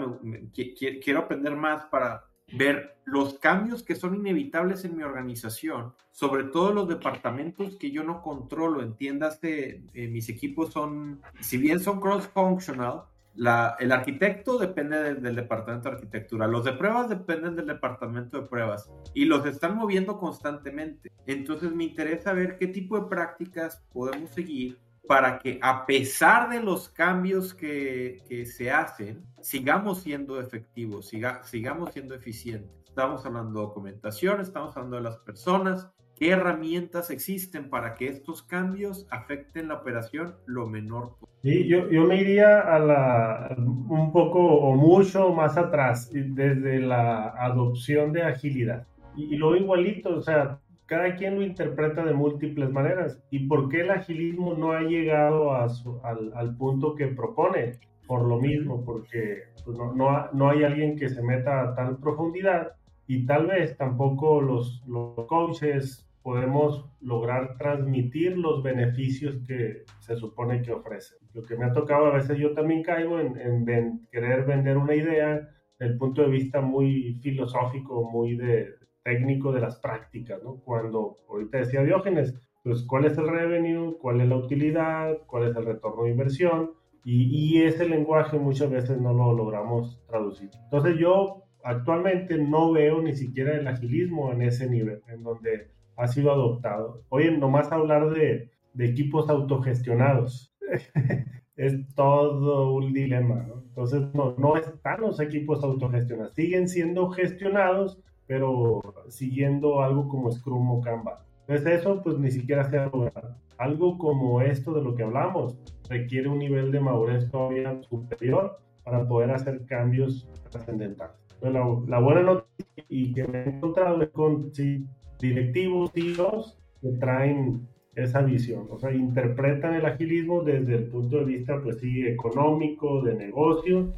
quiero 0.55 1.21
aprender 1.21 1.57
más 1.57 1.85
para 1.87 2.25
ver 2.55 2.99
los 3.05 3.39
cambios 3.39 3.83
que 3.83 3.95
son 3.95 4.15
inevitables 4.15 4.85
en 4.85 4.97
mi 4.97 5.03
organización, 5.03 5.95
sobre 6.11 6.45
todo 6.45 6.73
los 6.73 6.89
departamentos 6.89 7.77
que 7.77 7.91
yo 7.91 8.05
no 8.05 8.23
controlo. 8.23 8.83
Entiéndase, 8.83 9.83
eh, 9.95 10.09
mis 10.09 10.29
equipos 10.29 10.73
son, 10.73 11.23
si 11.41 11.57
bien 11.57 11.81
son 11.81 12.01
cross-functional, 12.01 13.05
el 13.37 13.93
arquitecto 13.93 14.59
depende 14.59 15.15
del, 15.15 15.35
departamento 15.35 15.89
de 15.89 15.95
arquitectura, 15.97 16.47
los 16.47 16.65
de 16.65 16.73
pruebas 16.73 17.09
dependen 17.09 17.57
del 17.57 17.67
departamento 17.67 18.41
de 18.41 18.49
pruebas 18.49 18.91
y 19.15 19.25
los 19.25 19.47
están 19.47 19.77
moviendo 19.77 20.19
constantemente. 20.19 21.11
Entonces 21.27 21.73
me 21.75 21.85
interesa 21.85 22.33
ver 22.33 22.59
qué 22.59 22.67
tipo 22.67 22.99
de 22.99 23.09
prácticas 23.09 23.83
podemos 23.93 24.31
seguir 24.31 24.79
para 25.07 25.39
que 25.39 25.59
a 25.63 25.85
pesar 25.85 26.51
de 26.51 26.63
los 26.63 26.89
cambios 26.89 27.55
que, 27.55 28.23
se 28.47 28.71
hacen, 28.71 29.25
sigamos 29.41 30.03
siendo 30.03 30.41
efectivos, 30.41 31.11
sigamos 31.45 31.93
siendo 31.93 32.15
eficientes. 32.15 32.71
Estamos 32.87 33.25
hablando 33.25 33.61
de 33.61 33.67
documentación, 33.67 34.41
estamos 34.41 34.77
hablando 34.77 34.97
de 34.97 35.03
las 35.03 35.17
personas, 35.19 35.91
¿Qué 36.17 36.31
herramientas 36.31 37.11
existen 37.11 37.69
para 37.69 37.95
que 37.95 38.07
estos 38.07 38.43
cambios 38.43 39.07
afecten 39.11 39.69
la 39.69 39.75
operación 39.75 40.35
lo 40.47 40.67
menor 40.67 41.17
posible? 41.19 41.69
yo, 41.69 41.91
yo 41.91 42.05
me 42.05 42.21
iría 42.21 42.61
a 42.61 42.79
la, 42.79 43.57
un 43.59 44.13
poco 44.13 44.39
o 44.39 44.77
mucho 44.77 45.33
más 45.33 45.57
atrás, 45.57 46.11
desde 46.13 46.81
la 46.81 47.29
adopción 47.31 48.13
de 48.13 48.23
agilidad. 48.23 48.87
Y, 49.17 49.37
lo 49.37 49.57
igualito, 49.57 50.17
o 50.17 50.23
sea, 50.23 50.61
cada 50.87 51.17
quien 51.17 51.37
lo 51.37 51.43
interpreta 51.43 52.05
de 52.05 52.15
múltiples 52.15 52.71
maneras. 52.71 53.21
¿Y 53.31 53.47
por 53.47 53.69
qué 53.69 53.81
el 53.81 53.91
agilismo 53.91 54.55
no 54.55 54.73
ha 54.73 54.83
llegado 54.83 55.53
a 55.53 55.67
al, 56.05 56.33
al, 56.35 56.57
punto 56.57 56.95
que 56.95 57.09
propone? 57.09 57.81
Por 58.07 58.23
lo 58.27 58.39
mismo, 58.39 58.85
porque 58.85 59.45
pues, 59.65 59.77
no, 59.77 59.93
no, 59.95 60.29
no, 60.33 60.51
hay 60.51 60.65
alguien 60.65 60.97
que 60.97 61.09
se 61.09 61.23
meta 61.23 61.63
a 61.63 61.75
tal 61.75 61.99
profundidad 61.99 62.73
y 63.15 63.27
tal 63.27 63.47
vez 63.47 63.77
tampoco 63.77 64.41
los, 64.41 64.83
los 64.87 65.27
coaches 65.27 66.09
podemos 66.23 66.89
lograr 67.03 67.59
transmitir 67.59 68.39
los 68.39 68.63
beneficios 68.63 69.37
que 69.47 69.83
se 69.99 70.17
supone 70.17 70.63
que 70.63 70.73
ofrece. 70.73 71.17
Lo 71.35 71.43
que 71.43 71.57
me 71.57 71.67
ha 71.67 71.73
tocado 71.73 72.07
a 72.07 72.15
veces 72.15 72.39
yo 72.39 72.55
también 72.55 72.83
caigo 72.83 73.21
en, 73.21 73.37
en 73.39 74.09
querer 74.11 74.47
vender 74.47 74.79
una 74.79 74.95
idea 74.95 75.47
del 75.79 75.99
punto 75.99 76.23
de 76.23 76.29
vista 76.29 76.63
muy 76.63 77.19
filosófico, 77.23 78.09
muy 78.11 78.35
de, 78.37 78.71
técnico 79.03 79.53
de 79.53 79.61
las 79.61 79.79
prácticas, 79.79 80.43
¿no? 80.43 80.61
Cuando 80.65 81.19
ahorita 81.29 81.59
decía 81.59 81.83
Diógenes, 81.83 82.35
pues 82.65 82.83
cuál 82.85 83.05
es 83.05 83.19
el 83.19 83.29
revenue, 83.29 83.99
cuál 83.99 84.23
es 84.23 84.29
la 84.29 84.37
utilidad, 84.37 85.19
cuál 85.27 85.49
es 85.49 85.57
el 85.57 85.67
retorno 85.67 86.05
de 86.05 86.13
inversión, 86.13 86.71
y, 87.05 87.25
y 87.59 87.63
ese 87.65 87.87
lenguaje 87.87 88.39
muchas 88.39 88.71
veces 88.71 88.99
no 88.99 89.13
lo 89.13 89.35
logramos 89.35 90.03
traducir. 90.07 90.49
Entonces 90.65 90.97
yo 90.99 91.43
actualmente 91.65 92.39
no 92.39 92.73
veo 92.73 93.03
ni 93.03 93.15
siquiera 93.15 93.57
el 93.57 93.67
agilismo 93.67 94.33
en 94.33 94.43
ese 94.43 94.69
nivel, 94.69 95.03
en 95.09 95.23
donde 95.23 95.69
ha 95.97 96.09
sido 96.09 96.33
adoptado. 96.33 97.03
Oye, 97.09 97.31
nomás 97.31 97.71
hablar 97.73 98.11
de, 98.11 98.51
de 98.75 98.87
equipos 98.87 99.29
autogestionados 99.29 100.55
es 101.57 101.95
todo 101.95 102.75
un 102.75 102.93
dilema, 102.93 103.47
¿no? 103.47 103.63
Entonces, 103.69 104.03
no, 104.15 104.35
no 104.37 104.57
están 104.57 105.01
los 105.01 105.21
equipos 105.21 105.63
autogestionados, 105.65 106.35
siguen 106.35 106.69
siendo 106.69 107.11
gestionados, 107.11 107.99
pero 108.27 108.81
siguiendo 109.09 109.83
algo 109.83 110.09
como 110.09 110.31
Scrum 110.31 110.71
o 110.71 110.81
Kanban. 110.81 111.17
Entonces, 111.47 111.81
eso 111.81 112.03
pues 112.03 112.19
ni 112.19 112.31
siquiera 112.31 112.65
se 112.69 112.79
ha 112.79 112.87
logrado. 112.87 113.37
Algo 113.59 113.99
como 113.99 114.41
esto 114.41 114.73
de 114.73 114.83
lo 114.83 114.95
que 114.95 115.03
hablamos 115.03 115.57
requiere 115.89 116.29
un 116.29 116.39
nivel 116.39 116.73
de 116.73 116.81
madurez 116.81 117.31
todavía 117.31 117.81
superior 117.83 118.59
para 118.85 119.07
poder 119.07 119.31
hacer 119.31 119.65
cambios 119.67 120.29
trascendentales. 120.51 121.22
La, 121.43 121.51
la, 121.89 121.99
buena 121.99 122.23
noticia 122.23 122.85
y 122.89 123.13
que 123.13 123.27
me 123.27 123.43
he 123.43 123.49
encontrado 123.49 124.01
es 124.01 124.11
con 124.11 124.55
sí, 124.55 124.87
directivos, 125.19 125.91
CEOs 125.93 126.59
que 126.81 126.93
traen 126.93 127.67
esa 127.95 128.23
visión, 128.23 128.67
o 128.71 128.79
sea, 128.79 128.93
interpretan 128.93 129.75
el 129.75 129.85
agilismo 129.85 130.43
desde 130.43 130.77
el 130.77 130.85
punto 130.85 131.19
de 131.19 131.25
vista, 131.25 131.61
pues 131.63 131.79
sí, 131.79 132.07
económico, 132.07 133.03
de 133.03 133.15
negocio, 133.15 133.93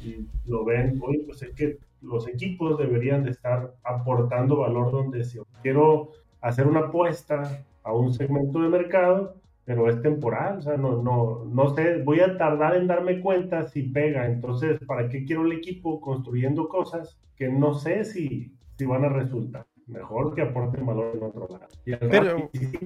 y 0.00 0.26
lo 0.46 0.64
ven, 0.64 0.98
oye, 1.02 1.22
pues 1.26 1.42
es 1.42 1.50
que 1.50 1.78
los 2.02 2.26
equipos 2.28 2.78
deberían 2.78 3.24
de 3.24 3.30
estar 3.30 3.74
aportando 3.84 4.56
valor 4.56 4.90
donde 4.90 5.24
se 5.24 5.40
quiero 5.62 6.10
hacer 6.40 6.66
una 6.66 6.80
apuesta 6.80 7.64
a 7.82 7.92
un 7.92 8.12
segmento 8.12 8.60
de 8.60 8.68
mercado, 8.68 9.36
pero 9.66 9.90
es 9.90 10.00
temporal, 10.00 10.58
o 10.58 10.62
sea, 10.62 10.76
no, 10.78 11.02
no, 11.02 11.44
no 11.44 11.74
sé, 11.74 12.02
voy 12.02 12.20
a 12.20 12.38
tardar 12.38 12.76
en 12.76 12.86
darme 12.86 13.20
cuenta 13.20 13.68
si 13.68 13.82
pega, 13.82 14.26
entonces, 14.26 14.78
¿para 14.86 15.08
qué 15.10 15.24
quiero 15.24 15.44
el 15.44 15.52
equipo 15.52 16.00
construyendo 16.00 16.68
cosas 16.68 17.20
que 17.36 17.48
no 17.48 17.74
sé 17.74 18.04
si, 18.04 18.54
si 18.78 18.86
van 18.86 19.04
a 19.04 19.10
resultar? 19.10 19.66
mejor 19.86 20.34
que 20.34 20.42
aporten 20.42 20.84
valor 20.84 21.12
en 21.14 21.22
otro 21.22 21.46
lado. 21.48 21.68
Y 21.84 21.94
Pero... 21.94 22.50
si 22.52 22.78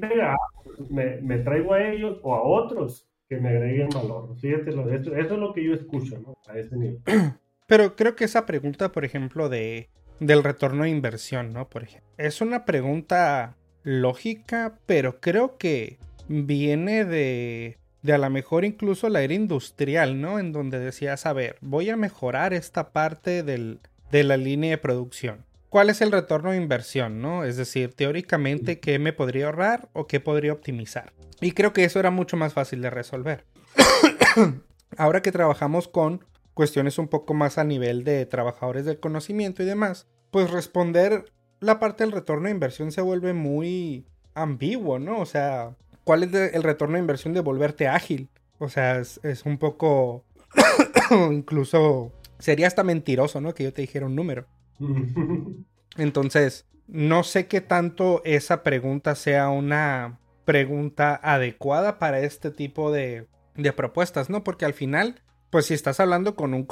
me, 0.91 1.17
me, 1.23 1.39
traigo 1.39 1.73
a 1.73 1.83
ellos 1.83 2.21
o 2.23 2.35
a 2.35 2.43
otros 2.43 3.09
que 3.27 3.39
me 3.39 3.49
agreguen 3.49 3.89
valor. 3.89 4.37
Fíjate, 4.39 4.71
eso, 4.71 4.87
eso 4.91 5.15
es 5.15 5.31
lo 5.31 5.55
que 5.55 5.65
yo 5.65 5.75
escucho, 5.75 6.19
¿no? 6.19 6.37
A 6.47 6.59
ese 6.59 6.77
nivel. 6.77 7.01
Pero 7.67 7.97
creo 7.97 8.17
que 8.17 8.25
esa 8.25 8.47
pregunta, 8.47 8.93
por 8.93 9.05
ejemplo, 9.05 9.49
de 9.49 9.89
del 10.19 10.45
retorno 10.45 10.85
de 10.85 10.91
inversión, 10.91 11.53
¿no? 11.53 11.69
Por 11.69 11.85
ejemplo, 11.85 12.11
es 12.19 12.43
una 12.43 12.67
pregunta 12.67 13.57
lógica, 13.83 14.79
pero 14.85 15.19
creo 15.21 15.57
que 15.57 15.99
viene 16.31 17.05
de 17.05 17.81
de 18.03 18.13
a 18.13 18.19
lo 18.19 18.31
mejor 18.31 18.65
incluso 18.65 19.09
la 19.09 19.23
era 19.23 19.35
industrial, 19.35 20.21
¿no? 20.21 20.39
En 20.39 20.53
donde 20.53 20.79
decías, 20.79 21.27
a 21.27 21.33
ver, 21.33 21.57
voy 21.61 21.91
a 21.91 21.97
mejorar 21.97 22.55
esta 22.55 22.93
parte 22.93 23.43
del, 23.43 23.81
de 24.11 24.25
la 24.25 24.37
línea 24.37 24.71
de 24.71 24.79
producción. 24.79 25.45
¿Cuál 25.69 25.91
es 25.91 26.01
el 26.01 26.11
retorno 26.11 26.51
de 26.51 26.57
inversión, 26.57 27.21
no? 27.21 27.45
Es 27.45 27.57
decir, 27.57 27.95
teóricamente, 27.95 28.81
¿qué 28.81 28.99
me 28.99 29.13
podría 29.13 29.47
ahorrar 29.47 29.89
o 29.93 30.07
qué 30.07 30.19
podría 30.19 30.53
optimizar? 30.53 31.13
Y 31.41 31.53
creo 31.53 31.73
que 31.73 31.85
eso 31.85 32.01
era 32.01 32.11
mucho 32.11 32.37
más 32.37 32.55
fácil 32.55 32.83
de 32.83 32.91
resolver. 32.91 33.45
Ahora 34.97 35.23
que 35.23 35.33
trabajamos 35.33 35.87
con 35.87 36.25
cuestiones 36.55 36.99
un 36.99 37.09
poco 37.09 37.35
más 37.35 37.59
a 37.59 37.65
nivel 37.65 38.03
de 38.03 38.27
trabajadores 38.27 38.85
del 38.85 38.99
conocimiento 38.99 39.63
y 39.63 39.67
demás, 39.67 40.09
pues 40.31 40.51
responder 40.51 41.27
la 41.61 41.79
parte 41.79 42.03
del 42.03 42.13
retorno 42.13 42.47
de 42.47 42.55
inversión 42.55 42.91
se 42.91 43.01
vuelve 43.01 43.33
muy 43.33 44.07
ambiguo, 44.35 44.99
¿no? 44.99 45.21
O 45.21 45.27
sea, 45.27 45.77
¿cuál 46.11 46.25
es 46.25 46.35
el 46.35 46.65
retorno 46.65 46.95
de 46.95 47.03
inversión 47.03 47.35
de 47.35 47.41
volverte 47.41 47.87
ágil? 47.87 48.31
O 48.59 48.69
sea, 48.69 48.99
es, 48.99 49.21
un 49.45 49.59
poco, 49.59 50.25
incluso, 51.31 52.13
sería 52.41 52.67
hasta 52.67 52.83
mentiroso, 52.83 53.41
¿no? 53.41 53.55
Que 53.55 53.63
yo 53.63 53.73
te 53.73 53.83
dijera 53.83 54.07
un 54.07 54.17
número. 54.17 54.49
Entonces, 55.97 56.67
no 56.89 57.23
sé 57.23 57.47
qué 57.47 57.61
tanto 57.61 58.23
esa 58.25 58.65
pregunta 58.65 59.15
sea 59.15 59.51
una 59.51 60.19
pregunta 60.45 61.21
adecuada 61.23 62.01
para 62.01 62.19
este 62.19 62.51
tipo 62.51 62.91
de, 62.91 63.29
de 63.55 63.73
propuestas, 63.73 64.29
¿no? 64.31 64.43
Porque 64.43 64.65
al 64.65 64.75
final, 64.75 65.23
pues 65.51 65.67
si 65.67 65.75
estás 65.75 66.01
hablando 66.01 66.35
con 66.35 66.55
un, 66.55 66.67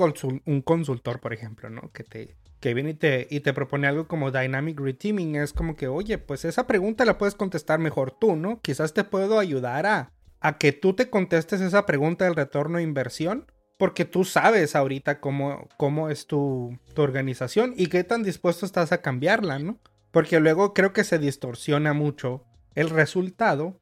un 0.47 0.63
consultor, 0.63 1.21
por 1.21 1.33
ejemplo, 1.33 1.71
¿no? 1.71 1.93
Que 1.93 2.03
te, 2.03 2.37
que 2.61 2.75
viene 2.75 2.91
y 2.91 2.95
te, 2.95 3.27
y 3.31 3.41
te 3.41 3.53
propone 3.53 3.87
algo 3.87 4.09
como 4.09 4.31
Dynamic 4.31 4.81
Reteaming, 4.81 5.37
es 5.37 5.53
como 5.53 5.77
que, 5.77 5.89
oye, 5.89 6.19
pues 6.19 6.45
esa 6.45 6.67
pregunta 6.67 7.05
la 7.05 7.19
puedes 7.19 7.35
contestar 7.35 7.79
mejor 7.79 8.11
tú, 8.19 8.37
¿no? 8.37 8.61
Quizás 8.61 8.95
te 8.95 9.05
puedo 9.05 9.39
ayudar 9.39 9.87
a, 9.87 10.13
a 10.41 10.59
que 10.59 10.73
tú 10.73 10.95
te 10.95 11.11
contestes 11.11 11.61
esa 11.61 11.87
pregunta 11.87 12.25
del 12.25 12.35
retorno 12.35 12.79
de 12.79 12.85
inversión, 12.85 13.47
porque 13.77 14.05
tú 14.05 14.25
sabes 14.25 14.75
ahorita 14.75 15.21
cómo, 15.21 15.69
cómo 15.77 16.11
es 16.11 16.27
tu, 16.27 16.77
tu 16.95 17.03
organización 17.03 17.75
y 17.77 17.87
qué 17.87 18.03
tan 18.03 18.25
dispuesto 18.25 18.67
estás 18.67 18.91
a 18.91 19.03
cambiarla, 19.03 19.61
¿no? 19.61 19.79
Porque 20.11 20.41
luego 20.41 20.75
creo 20.75 20.93
que 20.93 21.05
se 21.05 21.19
distorsiona 21.19 21.93
mucho 21.93 22.45
el 22.75 22.91
resultado, 22.91 23.81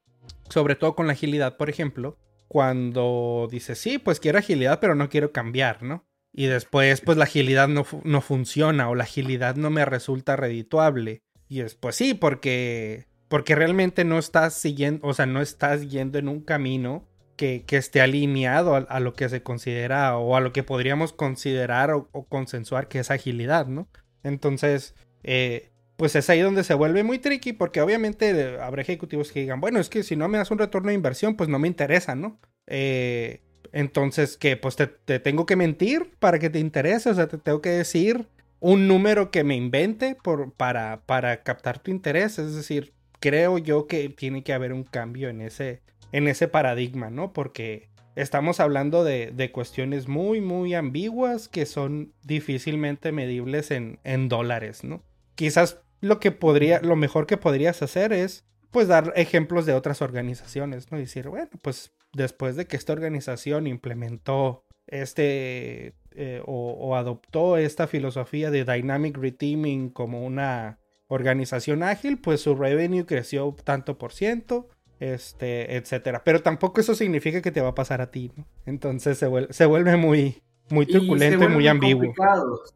sobre 0.50 0.74
todo 0.74 0.94
con 0.94 1.06
la 1.06 1.14
agilidad, 1.14 1.56
por 1.56 1.70
ejemplo, 1.70 2.18
cuando 2.48 3.48
dices, 3.50 3.78
sí, 3.78 3.98
pues 3.98 4.20
quiero 4.20 4.38
agilidad, 4.38 4.80
pero 4.80 4.94
no 4.94 5.08
quiero 5.08 5.32
cambiar, 5.32 5.82
¿no? 5.82 6.05
Y 6.36 6.46
después 6.46 7.00
pues 7.00 7.16
la 7.16 7.24
agilidad 7.24 7.66
no, 7.66 7.86
no, 8.04 8.20
funciona 8.20 8.90
o 8.90 8.94
la 8.94 9.04
agilidad 9.04 9.56
no 9.56 9.70
me 9.70 9.86
resulta 9.86 10.36
redituable. 10.36 11.22
Y 11.48 11.60
es 11.60 11.74
pues 11.74 11.96
sí, 11.96 12.12
porque, 12.12 13.06
porque 13.28 13.54
realmente 13.54 14.04
no 14.04 14.18
estás 14.18 14.52
siguiendo, 14.52 15.06
o 15.06 15.14
sea, 15.14 15.24
no 15.24 15.40
estás 15.40 15.88
yendo 15.88 16.18
en 16.18 16.28
un 16.28 16.42
camino 16.42 17.08
que, 17.36 17.64
que 17.66 17.78
esté 17.78 18.02
alineado 18.02 18.74
a, 18.74 19.00
lo 19.00 19.14
que 19.14 19.30
se 19.30 19.42
considera 19.42 20.18
o 20.18 20.36
a 20.36 20.40
lo 20.40 20.52
que 20.52 20.62
podríamos 20.62 21.14
considerar 21.14 21.90
o, 21.92 22.26
consensuar 22.28 22.88
que 22.88 22.98
es 22.98 23.10
agilidad, 23.10 23.66
¿no? 23.66 23.88
Entonces, 24.22 24.94
eh, 25.22 25.70
pues 25.96 26.16
es 26.16 26.28
ahí 26.28 26.40
donde 26.40 26.64
se 26.64 26.74
vuelve 26.74 27.02
muy 27.02 27.18
tricky 27.18 27.54
porque 27.54 27.80
obviamente 27.80 28.58
habrá 28.60 28.82
ejecutivos 28.82 29.32
que 29.32 29.40
digan, 29.40 29.62
bueno, 29.62 29.80
es 29.80 29.88
que 29.88 30.02
si 30.02 30.16
no 30.16 30.28
me 30.28 30.36
das 30.36 30.50
un 30.50 30.58
retorno 30.58 30.88
de 30.88 30.94
inversión, 30.94 31.34
pues 31.34 31.48
no 31.48 31.58
me 31.58 31.68
interesa, 31.68 32.14
¿no? 32.14 32.38
Eh, 32.66 33.40
entonces, 33.72 34.36
que 34.36 34.56
pues 34.56 34.76
te, 34.76 34.86
tengo 35.18 35.46
que 35.46 35.56
mentir 35.56 36.10
para 36.18 36.38
que 36.38 36.50
te 36.50 36.58
interese, 36.58 37.10
o 37.10 37.14
sea, 37.14 37.28
te 37.28 37.38
tengo 37.38 37.60
que 37.60 37.70
decir 37.70 38.26
un 38.60 38.88
número 38.88 39.30
que 39.30 39.44
me 39.44 39.56
invente 39.56 40.16
por, 40.22 40.52
para, 40.52 41.02
para 41.06 41.42
captar 41.42 41.78
tu 41.78 41.90
interés. 41.90 42.38
Es 42.38 42.54
decir, 42.54 42.94
creo 43.20 43.58
yo 43.58 43.86
que 43.86 44.08
tiene 44.08 44.42
que 44.42 44.52
haber 44.52 44.72
un 44.72 44.84
cambio 44.84 45.28
en 45.28 45.40
ese, 45.40 45.82
en 46.12 46.28
ese 46.28 46.48
paradigma, 46.48 47.10
¿no? 47.10 47.32
Porque 47.32 47.88
estamos 48.14 48.60
hablando 48.60 49.04
de, 49.04 49.32
de 49.34 49.52
cuestiones 49.52 50.08
muy, 50.08 50.40
muy 50.40 50.74
ambiguas 50.74 51.48
que 51.48 51.66
son 51.66 52.12
difícilmente 52.22 53.12
medibles 53.12 53.70
en, 53.70 53.98
en 54.04 54.28
dólares, 54.28 54.84
¿no? 54.84 55.02
Quizás 55.34 55.80
lo 56.00 56.18
que 56.18 56.32
podría, 56.32 56.80
lo 56.80 56.96
mejor 56.96 57.26
que 57.26 57.36
podrías 57.36 57.82
hacer 57.82 58.12
es 58.12 58.44
pues 58.70 58.88
dar 58.88 59.12
ejemplos 59.16 59.64
de 59.64 59.72
otras 59.74 60.02
organizaciones, 60.02 60.90
¿no? 60.90 60.98
Decir, 60.98 61.28
bueno, 61.28 61.50
pues 61.62 61.92
después 62.16 62.56
de 62.56 62.66
que 62.66 62.76
esta 62.76 62.92
organización 62.92 63.66
implementó 63.66 64.64
este 64.86 65.94
eh, 66.12 66.42
o, 66.46 66.96
adoptó 66.96 67.58
esta 67.58 67.86
filosofía 67.86 68.50
de 68.50 68.64
Dynamic 68.64 69.18
Reteaming 69.18 69.90
como 69.90 70.24
una 70.24 70.78
organización 71.08 71.82
ágil, 71.82 72.18
pues 72.18 72.40
su 72.40 72.54
revenue 72.54 73.04
creció 73.04 73.54
tanto 73.64 73.98
por 73.98 74.12
ciento, 74.12 74.68
este, 74.98 75.76
etcétera. 75.76 76.22
Pero 76.24 76.42
tampoco 76.42 76.80
eso 76.80 76.94
significa 76.94 77.42
que 77.42 77.52
te 77.52 77.60
va 77.60 77.68
a 77.68 77.74
pasar 77.74 78.00
a 78.00 78.10
ti, 78.10 78.32
¿no? 78.34 78.46
Entonces 78.64 79.18
se 79.18 79.26
vuelve, 79.26 79.52
se 79.52 79.66
vuelve 79.66 79.96
muy, 79.96 80.42
muy 80.70 80.86
truculento 80.86 81.44
y, 81.44 81.48
muy 81.48 81.68
ambiguo. 81.68 82.14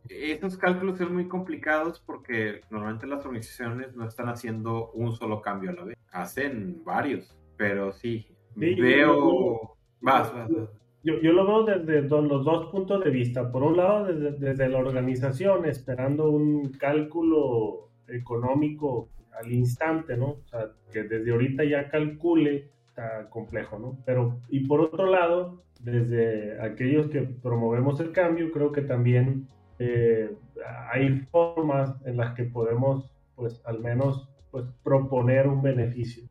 Estos 0.08 0.58
cálculos 0.58 0.98
son 0.98 1.14
muy 1.14 1.26
complicados 1.26 2.02
porque 2.04 2.60
normalmente 2.70 3.06
las 3.06 3.24
organizaciones 3.24 3.96
no 3.96 4.06
están 4.06 4.28
haciendo 4.28 4.90
un 4.92 5.16
solo 5.16 5.40
cambio 5.40 5.70
a 5.70 5.74
la 5.74 5.84
vez, 5.84 5.96
hacen 6.12 6.84
varios, 6.84 7.34
pero 7.56 7.92
sí, 7.92 8.28
veo 8.60 9.76
más. 10.00 10.32
Yo, 11.02 11.18
yo, 11.20 11.32
lo 11.32 11.46
veo 11.46 11.64
desde 11.64 12.02
los 12.02 12.44
dos 12.44 12.70
puntos 12.70 13.02
de 13.02 13.10
vista. 13.10 13.50
Por 13.50 13.62
un 13.62 13.76
lado, 13.76 14.04
desde, 14.04 14.32
desde, 14.32 14.68
la 14.68 14.78
organización, 14.78 15.64
esperando 15.64 16.30
un 16.30 16.72
cálculo 16.72 17.88
económico 18.06 19.08
al 19.32 19.50
instante, 19.52 20.16
¿no? 20.16 20.26
O 20.26 20.48
sea, 20.50 20.72
que 20.92 21.04
desde 21.04 21.30
ahorita 21.32 21.64
ya 21.64 21.88
calcule, 21.88 22.70
está 22.88 23.28
complejo, 23.30 23.78
¿no? 23.78 23.98
Pero, 24.04 24.40
y 24.48 24.66
por 24.66 24.80
otro 24.80 25.06
lado, 25.06 25.62
desde 25.82 26.60
aquellos 26.60 27.08
que 27.08 27.22
promovemos 27.22 28.00
el 28.00 28.12
cambio, 28.12 28.52
creo 28.52 28.72
que 28.72 28.82
también 28.82 29.48
eh, 29.78 30.30
hay 30.92 31.20
formas 31.30 31.94
en 32.04 32.16
las 32.18 32.34
que 32.34 32.44
podemos, 32.44 33.10
pues, 33.34 33.62
al 33.64 33.80
menos, 33.80 34.28
pues, 34.50 34.66
proponer 34.82 35.46
un 35.48 35.62
beneficio, 35.62 36.24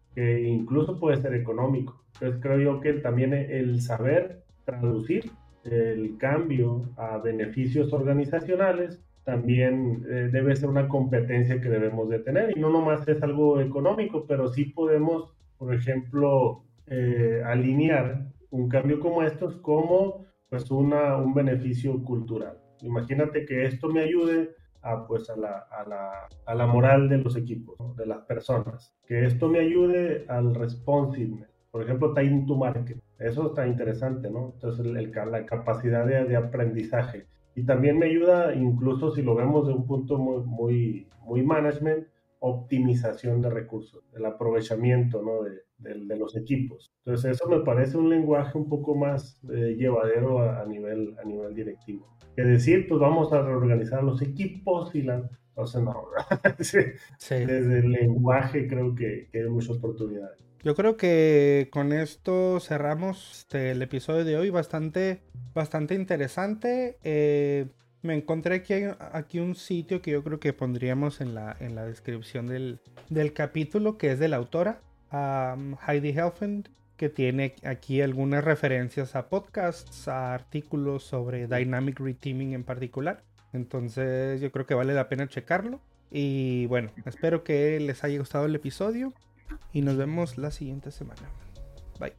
incluso 0.46 1.00
puede 1.00 1.22
ser 1.22 1.34
económico. 1.34 2.04
Entonces 2.14 2.40
creo 2.42 2.60
yo 2.60 2.82
que 2.82 2.94
también 2.94 3.34
el 3.34 3.82
saber 3.82 4.44
traducir 4.66 5.32
el 5.64 6.18
cambio 6.18 6.90
a 6.98 7.18
beneficios 7.18 7.92
organizacionales 7.94 9.00
también 9.24 10.04
eh, 10.10 10.30
debe 10.32 10.56
ser 10.56 10.70
una 10.70 10.88
competencia 10.88 11.62
que 11.62 11.70
debemos 11.70 12.10
de 12.10 12.20
tener 12.20 12.58
y 12.58 12.60
no 12.60 12.70
nomás 12.70 13.08
es 13.08 13.22
algo 13.22 13.60
económico, 13.60 14.26
pero 14.28 14.48
sí 14.48 14.66
podemos, 14.66 15.32
por 15.58 15.74
ejemplo, 15.74 16.64
eh, 16.88 17.44
alinear 17.46 18.26
un 18.50 18.70
cambio 18.70 19.00
como 19.00 19.22
estos 19.22 19.58
como 19.58 20.26
pues 20.50 20.72
una, 20.72 21.18
un 21.18 21.36
beneficio 21.36 22.02
cultural. 22.04 22.58
Imagínate 22.82 23.46
que 23.46 23.66
esto 23.66 23.90
me 23.90 24.02
ayude 24.02 24.56
a, 24.82 25.06
pues, 25.08 25.30
a, 25.30 25.36
la, 25.36 25.68
a, 25.72 25.88
la, 25.88 26.28
a 26.46 26.56
la 26.56 26.68
moral 26.68 27.10
de 27.10 27.18
los 27.18 27.36
equipos, 27.36 27.78
de 27.96 28.06
las 28.06 28.20
personas, 28.26 28.94
que 29.06 29.26
esto 29.26 29.50
me 29.50 29.60
ayude 29.60 30.26
al 30.28 30.56
responsiveness, 30.56 31.50
por 31.72 31.84
ejemplo, 31.84 32.14
time 32.14 32.46
to 32.48 32.56
market. 32.56 33.00
Eso 33.20 33.48
está 33.48 33.68
interesante, 33.68 34.30
¿no? 34.30 34.52
Entonces, 34.54 34.86
el, 34.86 35.12
la 35.12 35.46
capacidad 35.46 36.06
de, 36.06 36.26
de, 36.26 36.36
aprendizaje. 36.36 37.28
Y 37.54 37.64
también 37.64 38.00
me 38.00 38.08
ayuda, 38.08 38.56
incluso 38.56 39.12
si 39.12 39.22
lo 39.22 39.36
vemos 39.36 39.68
de 39.68 39.74
un 39.74 39.86
punto 39.86 40.18
muy, 40.18 40.44
muy, 40.46 41.08
muy 41.22 41.44
management, 41.44 42.08
optimización 42.40 43.42
de 43.42 43.50
recursos, 43.50 44.04
el 44.16 44.26
aprovechamiento 44.26 45.22
¿no? 45.22 45.44
de, 45.44 45.64
de, 45.80 46.18
los 46.18 46.36
equipos. 46.36 46.92
Entonces, 47.06 47.32
eso 47.32 47.50
me 47.50 47.62
parece 47.62 47.98
un 47.98 48.10
lenguaje 48.10 48.58
un 48.58 48.70
poco 48.70 48.96
más 48.96 49.40
eh, 49.52 49.76
llevadero 49.78 50.42
a, 50.42 50.66
nivel, 50.66 51.16
a 51.22 51.26
nivel 51.26 51.56
directivo. 51.56 52.08
Que 52.36 52.44
decir, 52.44 52.88
pues 52.88 53.00
vamos 53.00 53.34
a 53.34 53.42
reorganizar 53.42 54.04
los 54.04 54.22
equipos 54.22 54.94
y 54.96 55.04
la... 55.04 55.30
Entonces, 55.50 55.82
no, 55.82 56.08
desde 57.30 57.80
el 57.80 57.92
lenguaje 57.92 58.68
creo 58.68 58.96
que, 58.96 59.28
que 59.32 59.40
hay 59.40 59.50
muchas 59.50 59.78
oportunidades. 59.78 60.40
Yo 60.62 60.76
creo 60.76 60.98
que 60.98 61.70
con 61.72 61.94
esto 61.94 62.60
cerramos 62.60 63.40
este, 63.40 63.72
el 63.72 63.82
episodio 63.82 64.26
de 64.26 64.36
hoy 64.36 64.50
bastante, 64.50 65.22
bastante 65.54 65.96
interesante. 65.96 66.98
Eh, 67.04 67.68
me 68.02 68.14
encontré 68.16 68.56
aquí, 68.56 68.74
aquí 69.14 69.40
un 69.40 69.56
sitio 69.56 70.02
que 70.02 70.12
yo 70.12 70.24
creo 70.24 70.40
que 70.40 70.52
pondríamos 70.52 71.22
en 71.22 71.34
la, 71.34 71.56
en 71.62 71.76
la 71.76 71.86
descripción 71.86 72.48
del, 72.48 72.80
del 73.10 73.32
capítulo, 73.34 73.98
que 73.98 74.12
es 74.12 74.20
de 74.20 74.28
la 74.28 74.36
autora, 74.36 74.82
Heidi 75.12 76.10
Helfand, 76.10 76.70
que 76.98 77.10
tiene 77.10 77.56
aquí 77.64 78.02
algunas 78.02 78.44
referencias 78.44 79.16
a 79.16 79.30
podcasts, 79.30 80.08
a 80.08 80.34
artículos 80.34 81.04
sobre 81.04 81.48
Dynamic 81.48 82.00
Reteaming 82.00 82.54
en 82.54 82.64
particular. 82.64 83.24
Entonces 83.54 84.42
yo 84.42 84.52
creo 84.52 84.66
que 84.66 84.74
vale 84.74 84.94
la 84.94 85.10
pena 85.10 85.28
checarlo. 85.28 85.80
Y 86.12 86.66
bueno, 86.66 86.92
espero 87.06 87.44
que 87.44 87.80
les 87.80 88.04
haya 88.04 88.20
gustado 88.20 88.46
el 88.46 88.56
episodio 88.56 89.14
y 89.72 89.82
nos 89.82 89.98
vemos 89.98 90.38
la 90.38 90.52
siguiente 90.52 90.92
semana. 90.92 91.22
Bye. 92.00 92.14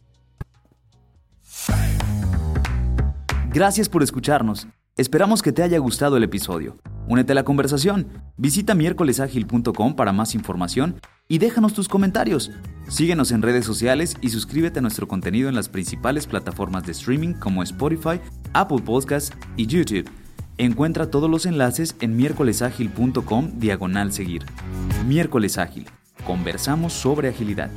Gracias 3.53 3.88
por 3.88 4.03
escucharnos. 4.03 4.66
Esperamos 4.97 5.43
que 5.43 5.53
te 5.53 5.62
haya 5.62 5.78
gustado 5.78 6.16
el 6.16 6.24
episodio. 6.24 6.78
Únete 7.09 7.32
a 7.32 7.34
la 7.34 7.45
conversación. 7.45 8.09
Visita 8.36 8.74
miércolesagil.com 8.74 9.95
para 9.97 10.12
más 10.12 10.34
información 10.34 11.01
y 11.31 11.39
déjanos 11.39 11.72
tus 11.72 11.89
comentarios. 11.89 12.51
Síguenos 12.89 13.31
en 13.31 13.41
redes 13.41 13.64
sociales 13.64 14.16
y 14.20 14.31
suscríbete 14.31 14.81
a 14.81 14.83
nuestro 14.83 15.07
contenido 15.07 15.49
en 15.49 15.55
las 15.55 15.68
principales 15.68 16.26
plataformas 16.26 16.85
de 16.85 16.93
streaming 16.93 17.35
como 17.35 17.62
Spotify, 17.62 18.20
Apple 18.53 18.83
Podcasts 18.85 19.33
y 19.57 19.66
YouTube. 19.66 20.11
Encuentra 20.59 21.09
todos 21.09 21.31
los 21.31 21.47
enlaces 21.47 21.95
en 22.01 22.16
miércolesagil.com 22.16 23.53
diagonal 23.55 24.12
seguir. 24.12 24.45
Miércoles 25.07 25.57
Ágil. 25.57 25.87
Conversamos 26.26 26.93
sobre 26.93 27.28
agilidad. 27.28 27.70